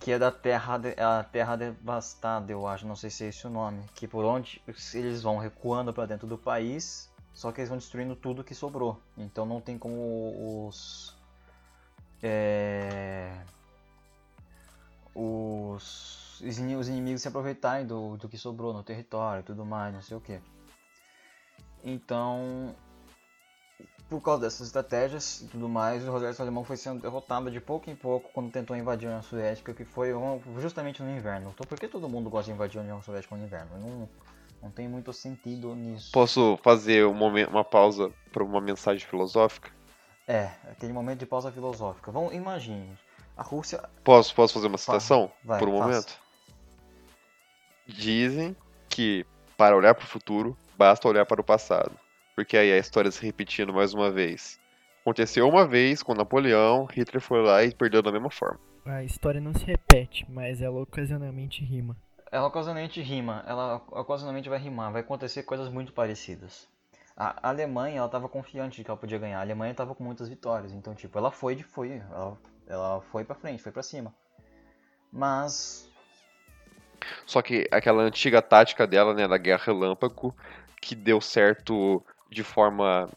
[0.05, 2.87] Que é da terra, a terra devastada, eu acho.
[2.87, 3.83] Não sei se é esse o nome.
[3.95, 4.61] Que por onde
[4.93, 7.11] eles vão recuando para dentro do país.
[7.33, 9.01] Só que eles vão destruindo tudo que sobrou.
[9.17, 11.17] Então não tem como os.
[12.23, 13.35] É,
[15.15, 20.19] os, os inimigos se aproveitarem do, do que sobrou no território tudo mais, não sei
[20.19, 20.39] o que.
[21.83, 22.77] Então,
[24.09, 27.91] por causa dessas estratégias e tudo mais, o exército alemão foi sendo derrotado de pouco
[27.91, 30.11] em pouco quando tentou invadir a União Soviética, que foi
[30.61, 31.51] justamente no inverno.
[31.55, 33.79] Então, por que todo mundo gosta de invadir a União Soviética no inverno?
[33.79, 34.09] Não,
[34.63, 36.11] não tem muito sentido nisso.
[36.13, 39.71] Posso fazer um momento, uma pausa para uma mensagem filosófica?
[40.27, 42.11] É, aquele momento de pausa filosófica.
[42.11, 42.97] Vamos, imagine,
[43.37, 43.83] a Rússia.
[44.03, 45.85] Posso, posso fazer uma citação Vai, por um faça.
[45.85, 46.19] momento?
[47.87, 48.57] Dizem
[48.89, 51.99] que para olhar para o futuro basta olhar para o passado,
[52.35, 54.59] porque aí a história se repetindo mais uma vez.
[55.03, 58.59] Aconteceu uma vez com Napoleão, Hitler foi lá e perdeu da mesma forma.
[58.87, 61.97] A história não se repete, mas ela ocasionalmente rima.
[62.31, 66.69] Ela ocasionalmente rima, ela ocasionalmente vai rimar, vai acontecer coisas muito parecidas.
[67.17, 69.39] A Alemanha, ela estava confiante de que ela podia ganhar.
[69.39, 73.25] A Alemanha estava com muitas vitórias, então tipo, ela foi de foi, ela, ela foi
[73.25, 74.13] para frente, foi para cima.
[75.13, 75.89] Mas
[77.25, 80.35] Só que aquela antiga tática dela, né, da guerra relâmpago,
[80.81, 83.09] que deu certo de forma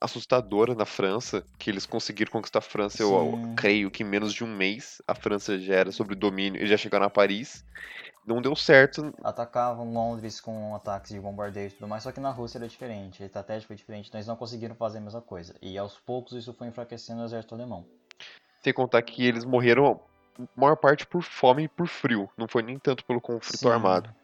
[0.00, 4.42] assustadora na França, que eles conseguiram conquistar a França, eu creio que em menos de
[4.42, 7.64] um mês a França já era sob domínio e já chegaram a Paris.
[8.26, 12.30] Não deu certo, atacavam Londres com ataques de bombardeio e tudo mais, só que na
[12.30, 15.54] Rússia era diferente, a estratégia foi diferente, então eles não conseguiram fazer a mesma coisa.
[15.60, 17.84] E aos poucos isso foi enfraquecendo o exército alemão.
[18.62, 20.00] sem contar que eles morreram,
[20.54, 23.70] maior parte por fome e por frio, não foi nem tanto pelo conflito Sim.
[23.70, 24.14] armado.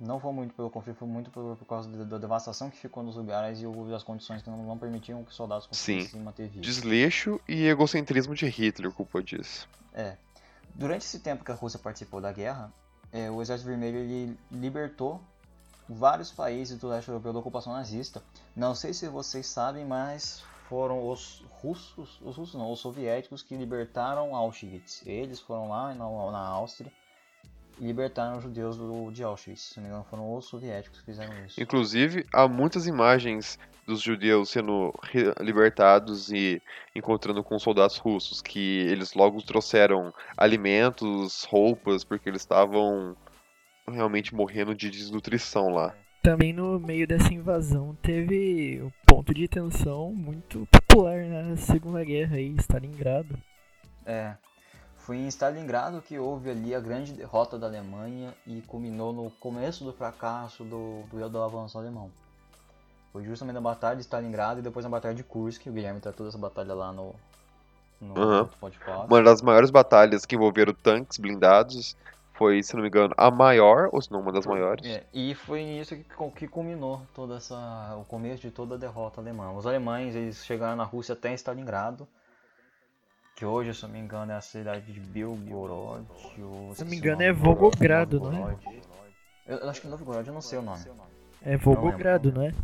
[0.00, 3.02] Não foi muito pelo conflito, foi muito por, por causa da, da devastação que ficou
[3.02, 6.24] nos lugares e o- das condições que não, não permitiam que os soldados conseguissem Sim.
[6.24, 6.66] manter vivos.
[6.66, 9.68] Desleixo e egocentrismo de Hitler, culpa disso.
[9.92, 10.16] É.
[10.74, 12.72] Durante esse tempo que a Rússia participou da guerra,
[13.12, 15.20] é, o Exército Vermelho ele libertou
[15.88, 18.22] vários países do leste europeu da ocupação nazista.
[18.54, 23.56] Não sei se vocês sabem, mas foram os russos, os russos não, os soviéticos que
[23.56, 25.02] libertaram Auschwitz.
[25.06, 26.92] Eles foram lá na, na Áustria
[27.80, 29.60] libertaram os judeus do, de Auschwitz.
[29.60, 31.60] Se não me engano, foram os soviéticos que fizeram isso.
[31.60, 34.92] Inclusive, há muitas imagens dos judeus sendo
[35.40, 36.60] libertados e
[36.94, 43.16] encontrando com soldados russos, que eles logo trouxeram alimentos, roupas, porque eles estavam
[43.88, 45.94] realmente morrendo de desnutrição lá.
[46.22, 52.36] Também no meio dessa invasão teve o ponto de tensão muito popular na Segunda Guerra
[52.36, 53.38] aí, Stalingrado.
[54.04, 54.34] É.
[55.08, 59.82] Foi em Stalingrado que houve ali a grande derrota da Alemanha e culminou no começo
[59.82, 62.10] do fracasso do, do, do avanço alemão.
[63.10, 65.66] Foi justamente na Batalha de Stalingrado e depois na Batalha de Kursk.
[65.66, 67.14] O Guilherme tratou dessa batalha lá no,
[68.02, 69.06] no podcast.
[69.06, 71.96] Uma das maiores batalhas que envolveram tanques blindados
[72.34, 74.84] foi, se não me engano, a maior, ou se não uma das maiores.
[74.84, 76.04] É, e foi nisso que,
[76.36, 79.52] que culminou toda essa, o começo de toda a derrota alemã.
[79.52, 82.06] Os alemães eles chegaram na Rússia até Stalingrado,
[83.38, 86.04] que hoje, se não me engano, é a cidade de Belgorod.
[86.42, 88.56] Ou, se não me engano, é Volgogrado, não é?
[89.46, 90.84] Eu, acho que é Novgorod, eu não sei o nome.
[91.42, 92.54] É Volgogrado, não, não é?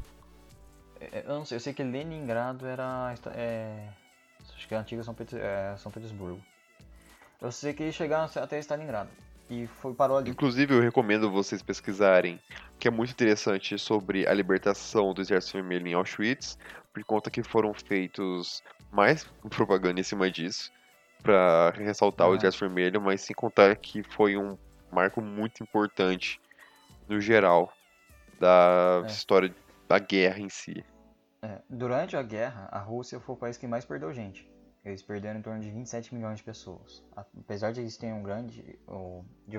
[1.00, 1.22] é?
[1.24, 3.14] Eu não sei, eu sei que Leningrado era.
[3.36, 3.86] É,
[4.52, 6.42] acho que é a antiga São, é, São Petersburgo.
[7.40, 9.10] Eu sei que eles chegaram até Stalingrado.
[9.48, 10.32] E foi parou ali.
[10.32, 12.40] Inclusive, eu recomendo vocês pesquisarem,
[12.80, 16.58] que é muito interessante sobre a libertação do Exército Vermelho em Auschwitz,
[16.92, 18.60] por conta que foram feitos
[18.94, 20.72] mais propaganda em cima disso,
[21.22, 22.30] para ressaltar ah.
[22.30, 24.56] o Exército Vermelho, mas sem contar que foi um
[24.92, 26.40] marco muito importante
[27.08, 27.72] no geral
[28.38, 29.06] da é.
[29.06, 29.54] história
[29.88, 30.84] da guerra em si.
[31.42, 31.60] É.
[31.68, 34.50] Durante a guerra, a Rússia foi o país que mais perdeu gente.
[34.84, 37.02] Eles perderam em torno de 27 milhões de pessoas.
[37.16, 38.78] Apesar de eles terem um grande.
[38.86, 39.56] Ou de,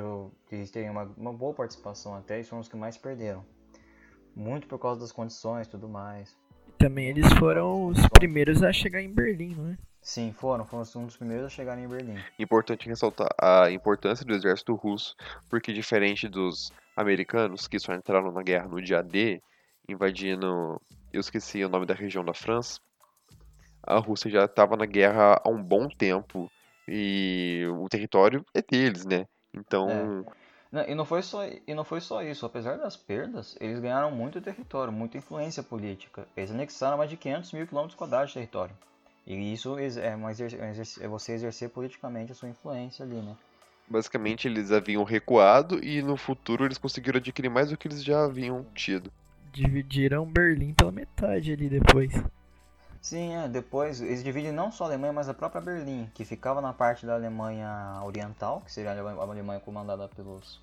[0.51, 3.43] eles terem uma, uma boa participação até, eles foram os que mais perderam.
[4.36, 6.38] Muito por causa das condições e tudo mais.
[6.86, 9.77] Também eles foram os primeiros a chegar em Berlim, não é?
[10.03, 10.63] Sim, foram.
[10.65, 12.15] Foram um dos primeiros a chegar em Berlim.
[12.38, 15.15] Importante ressaltar a importância do exército russo,
[15.49, 19.41] porque diferente dos americanos, que só entraram na guerra no dia D,
[19.89, 20.79] invadindo.
[21.11, 22.79] Eu esqueci o nome da região da França
[23.86, 26.51] a Rússia já estava na guerra há um bom tempo
[26.88, 29.25] e o território é deles, né?
[29.53, 29.89] Então.
[29.89, 30.45] É.
[30.88, 32.45] e, não foi só, e não foi só isso.
[32.45, 36.28] Apesar das perdas, eles ganharam muito território, muita influência política.
[36.36, 38.76] Eles anexaram mais de 500 mil quilômetros quadrados de território.
[39.26, 40.59] E isso é, uma exercer,
[41.01, 43.36] é você exercer politicamente a sua influência ali, né?
[43.88, 48.23] Basicamente, eles haviam recuado e no futuro eles conseguiram adquirir mais do que eles já
[48.23, 49.11] haviam tido.
[49.51, 52.11] Dividiram Berlim pela metade ali depois.
[53.05, 56.59] Sim, é, depois eles dividem não só a Alemanha, mas a própria Berlim, que ficava
[56.59, 60.59] na parte da Alemanha Oriental, que seria a Alemanha comandada pelos,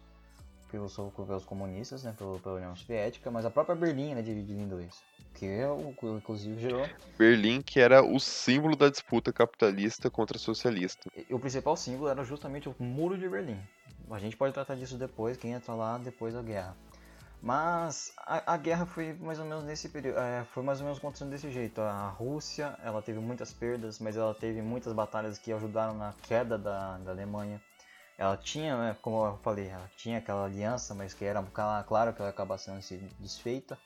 [0.72, 4.66] pelos, pelos comunistas, né, pela, pela União Soviética, mas a própria Berlim é dividida em
[4.66, 5.02] dois,
[5.34, 6.88] que é o inclusive gerou...
[7.18, 11.10] Berlim, que era o símbolo da disputa capitalista contra socialista.
[11.14, 13.60] E, o principal símbolo era justamente o Muro de Berlim.
[14.10, 16.74] A gente pode tratar disso depois, quem entra lá depois da guerra.
[17.42, 20.98] Mas a, a, guerra foi mais ou menos nesse período, é, foi mais ou menos
[20.98, 21.80] acontecendo desse jeito.
[21.80, 26.56] A Rússia, ela teve muitas perdas, mas ela teve muitas batalhas que ajudaram na queda
[26.56, 27.60] da, da Alemanha.
[28.18, 32.20] Ela tinha, né, como eu falei, ela tinha aquela aliança, mas que era claro que
[32.20, 32.80] ela ia acabar sendo
[33.18, 33.78] desfeita.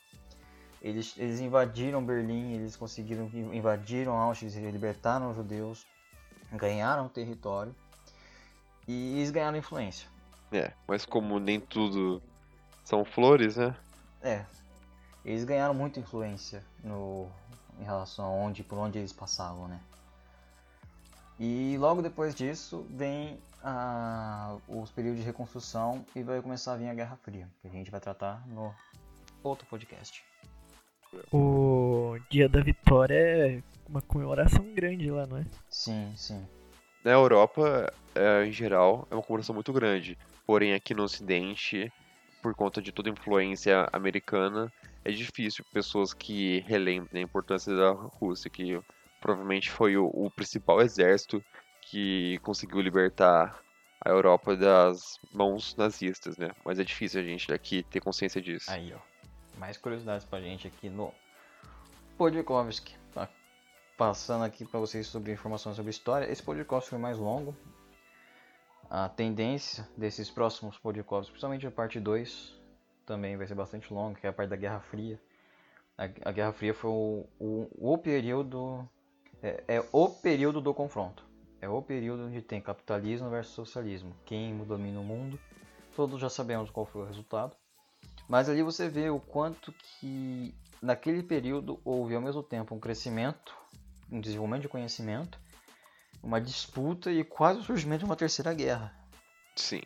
[0.83, 5.87] Eles, eles invadiram Berlim, eles conseguiram invadiram Auschwitz, libertaram os judeus,
[6.53, 7.75] ganharam território
[8.87, 10.09] e eles ganharam influência.
[10.53, 12.23] É, mas como nem tudo
[12.85, 13.75] são flores, né?
[14.23, 14.45] É.
[15.25, 17.29] Eles ganharam muita influência no,
[17.81, 19.81] em relação a onde, por onde eles passavam, né?
[21.39, 26.89] E logo depois disso vem a, os períodos de reconstrução e vai começar a vir
[26.89, 28.75] a Guerra Fria, que a gente vai tratar no
[29.43, 30.25] outro podcast.
[31.33, 35.45] O Dia da Vitória é uma comemoração grande lá, não é?
[35.69, 36.47] Sim, sim.
[37.05, 40.19] Na Europa, é, em geral, é uma comemoração muito grande.
[40.47, 41.93] Porém, aqui no Ocidente,
[42.43, 44.73] por conta de toda a influência americana,
[45.05, 48.81] é difícil pessoas que relembrem a importância da Rússia, que
[49.21, 51.43] provavelmente foi o, o principal exército
[51.91, 53.61] que conseguiu libertar
[54.05, 56.51] a Europa das mãos nazistas, né?
[56.65, 58.71] Mas é difícil a gente aqui ter consciência disso.
[58.71, 58.99] Aí, ó.
[59.59, 61.13] Mais curiosidades pra gente aqui no
[62.19, 62.95] Podkovsky.
[63.13, 63.29] Tá
[63.97, 66.31] passando aqui para vocês sobre informações sobre história.
[66.31, 67.57] Esse Podkovsky foi mais longo,
[68.89, 72.55] a tendência desses próximos podcasts, principalmente a parte 2,
[73.05, 75.21] também vai ser bastante longa, que é a parte da Guerra Fria.
[75.99, 78.89] A, a Guerra Fria foi o, o, o período.
[79.43, 81.26] É, é, o período do confronto.
[81.61, 84.15] É o período onde tem capitalismo versus socialismo.
[84.25, 85.39] Quem domina o mundo.
[85.95, 87.57] Todos já sabemos qual foi o resultado.
[88.29, 93.57] Mas ali você vê o quanto que naquele período houve ao mesmo tempo um crescimento,
[94.11, 95.39] um desenvolvimento de conhecimento
[96.27, 98.93] uma disputa e quase o surgimento de uma terceira guerra.
[99.55, 99.81] Sim,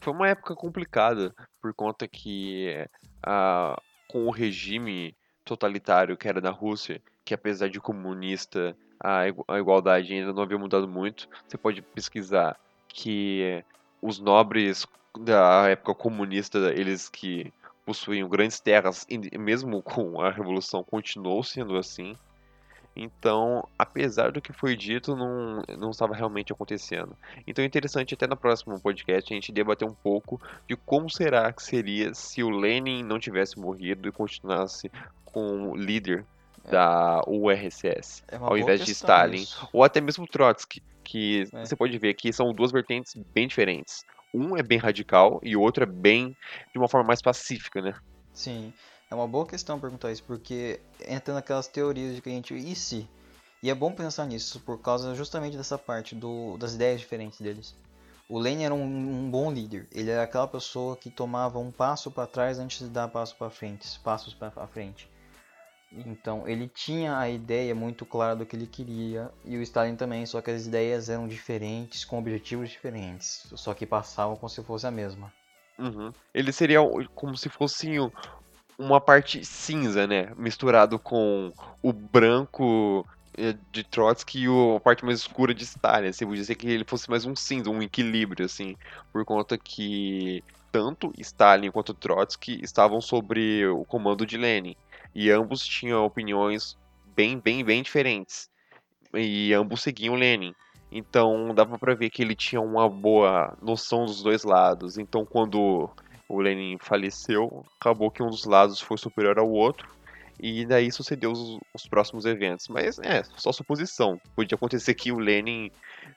[0.00, 2.86] foi uma época complicada por conta que
[3.22, 10.12] ah, com o regime totalitário que era na Rússia, que apesar de comunista a, igualdade
[10.12, 13.62] ainda não havia mudado muito, você pode pesquisar que
[14.00, 14.86] os nobres
[15.18, 17.52] da época comunista, eles que
[17.84, 19.06] possuíam grandes terras,
[19.38, 22.16] mesmo com a revolução, continuou sendo assim.
[22.96, 27.14] Então, apesar do que foi dito, não, não estava realmente acontecendo.
[27.46, 31.52] Então é interessante até no próximo podcast a gente debater um pouco de como será
[31.52, 34.90] que seria se o Lenin não tivesse morrido e continuasse
[35.24, 36.24] como líder
[36.66, 36.70] é.
[36.70, 39.68] da URSS, é ao invés de Stalin, isso.
[39.72, 41.64] ou até mesmo Trotsky, que é.
[41.64, 44.04] você pode ver que são duas vertentes bem diferentes.
[44.34, 46.36] Um é bem radical e o outro é bem
[46.72, 47.94] de uma forma mais pacífica, né?
[48.32, 48.72] Sim,
[49.10, 52.54] é uma boa questão perguntar isso, porque entra naquelas teorias de que a gente.
[52.54, 53.08] E se?
[53.62, 57.74] E é bom pensar nisso, por causa justamente dessa parte, do, das ideias diferentes deles.
[58.28, 59.88] O Lane era um, um, bom líder.
[59.92, 63.48] Ele era aquela pessoa que tomava um passo para trás antes de dar passo para
[63.48, 65.08] frente, passos para frente.
[65.92, 70.26] Então ele tinha a ideia muito clara do que ele queria e o Stalin também,
[70.26, 74.86] só que as ideias eram diferentes, com objetivos diferentes, só que passavam como se fosse
[74.86, 75.32] a mesma.
[75.78, 76.12] Uhum.
[76.34, 76.80] Ele seria
[77.14, 77.98] como se fosse
[78.78, 80.32] uma parte cinza, né?
[80.36, 83.06] Misturado com o branco
[83.36, 86.08] eh, de Trotsky e a parte mais escura de Stalin.
[86.08, 88.76] Assim, podia dizer que ele fosse mais um cinza, um equilíbrio, assim,
[89.12, 94.76] por conta que tanto Stalin quanto Trotsky estavam sobre o comando de Lenin
[95.16, 96.76] e ambos tinham opiniões
[97.16, 98.50] bem, bem, bem diferentes
[99.14, 100.54] e ambos seguiam Lenin.
[100.92, 104.98] Então dava para ver que ele tinha uma boa noção dos dois lados.
[104.98, 105.88] Então quando
[106.28, 109.88] o Lenin faleceu, acabou que um dos lados foi superior ao outro
[110.38, 112.68] e daí sucedeu os, os, próximos eventos.
[112.68, 114.20] Mas é, só suposição.
[114.34, 115.70] Podia acontecer que o Lenin,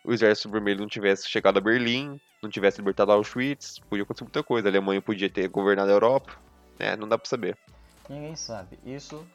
[0.04, 4.43] o Exército Vermelho, não tivesse chegado a Berlim, não tivesse libertado Auschwitz, podia acontecer muita
[4.43, 4.68] coisa.
[4.68, 6.38] A Alemanha podia ter governado a Europa,
[6.78, 6.97] né?
[6.97, 7.58] Não dá pra saber.
[8.10, 8.80] Ninguém sabe.
[8.84, 9.26] Isso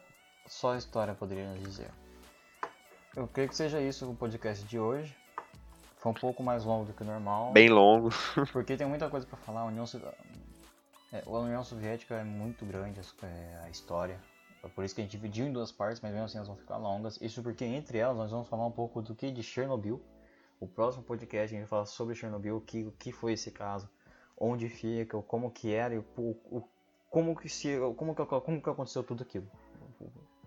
[0.45, 1.89] só a história poderia nos dizer.
[3.15, 5.15] Eu creio que seja isso o podcast de hoje.
[5.97, 7.53] Foi um pouco mais longo do que o normal.
[7.53, 8.09] Bem longo.
[8.51, 9.61] porque tem muita coisa para falar.
[9.61, 9.85] A União,
[11.13, 14.19] é, a União Soviética é muito grande, é, a história.
[14.61, 16.57] É por isso que a gente dividiu em duas partes, mas mesmo assim elas vão
[16.57, 17.17] ficar longas.
[17.21, 20.01] Isso porque entre elas nós vamos falar um pouco do que de Chernobyl.
[20.59, 23.51] O próximo podcast a gente vai falar sobre Chernobyl, o que, o que foi esse
[23.51, 23.89] caso,
[24.37, 26.61] onde fica, como que era e o, o
[27.15, 29.47] como que se como que, como que aconteceu tudo aquilo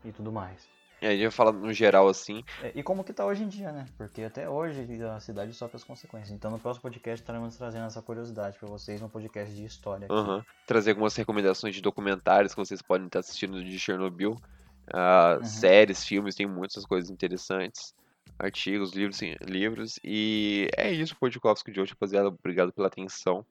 [0.05, 0.69] e tudo mais.
[1.01, 2.45] E aí a gente vai falar no geral assim.
[2.63, 3.87] É, e como que tá hoje em dia, né?
[3.97, 6.31] Porque até hoje a cidade sofre as consequências.
[6.31, 10.09] Então no próximo podcast estaremos trazendo essa curiosidade para vocês no podcast de história.
[10.11, 10.43] Uhum.
[10.67, 14.33] Trazer algumas recomendações de documentários que vocês podem estar assistindo de Chernobyl.
[14.33, 15.45] Uh, uhum.
[15.45, 17.95] Séries, filmes, tem muitas coisas interessantes.
[18.39, 19.99] Artigos, livros, livros.
[20.05, 22.29] E é isso, o podcast de hoje, rapaziada.
[22.29, 23.47] Obrigado pela atenção.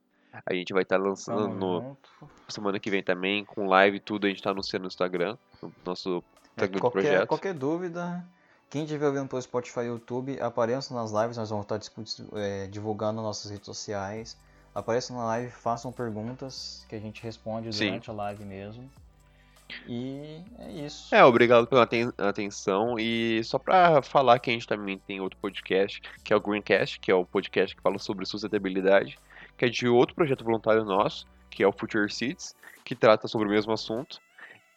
[0.45, 1.97] A gente vai estar lançando no
[2.47, 6.23] semana que vem também, com live tudo, a gente está anunciando no Instagram, no nosso
[6.55, 7.27] Instagram é, qualquer, do projeto.
[7.27, 8.25] Qualquer dúvida,
[8.69, 11.79] quem estiver ouvindo pelo Spotify e YouTube, apareça nas lives, nós vamos estar
[12.35, 14.37] é, divulgando nossas redes sociais.
[14.73, 18.11] Apareçam na live, façam perguntas que a gente responde durante Sim.
[18.11, 18.89] a live mesmo.
[19.87, 21.13] E é isso.
[21.13, 22.97] É, obrigado pela atenção.
[22.99, 26.99] E só pra falar que a gente também tem outro podcast, que é o Greencast,
[26.99, 29.17] que é o podcast que fala sobre sustentabilidade
[29.57, 32.55] que é de outro projeto voluntário nosso, que é o Future Seeds,
[32.85, 34.19] que trata sobre o mesmo assunto.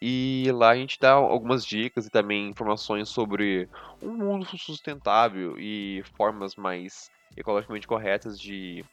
[0.01, 3.69] E lá a gente dá algumas dicas e também informações sobre
[4.01, 8.83] um mundo sustentável e formas mais ecologicamente corretas de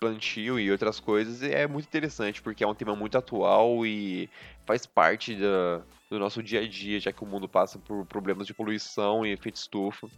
[0.00, 1.42] plantio e outras coisas.
[1.42, 4.30] E é muito interessante porque é um tema muito atual e
[4.64, 8.46] faz parte da, do nosso dia a dia, já que o mundo passa por problemas
[8.46, 10.08] de poluição e efeito estufa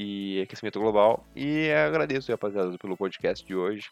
[0.00, 1.22] e aquecimento global.
[1.36, 3.90] E agradeço, rapaziada, pelo podcast de hoje.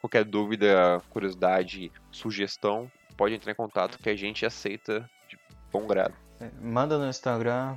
[0.00, 5.36] Qualquer dúvida, curiosidade, sugestão, pode entrar em contato que a gente aceita de
[5.72, 6.14] bom grado.
[6.40, 7.76] É, manda no Instagram,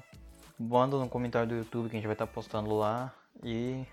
[0.60, 3.12] manda no comentário do YouTube que a gente vai estar postando lá
[3.44, 3.84] e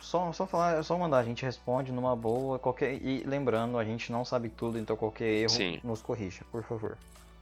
[0.00, 4.12] só, só falar, só mandar, a gente responde numa boa, qualquer e lembrando, a gente
[4.12, 5.80] não sabe tudo, então qualquer erro Sim.
[5.82, 6.96] nos corrija, por favor.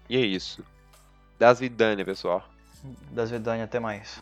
[0.08, 0.64] E é isso.
[1.38, 2.42] Das vidânia, pessoal.
[3.12, 4.20] Das vidânia, até mais.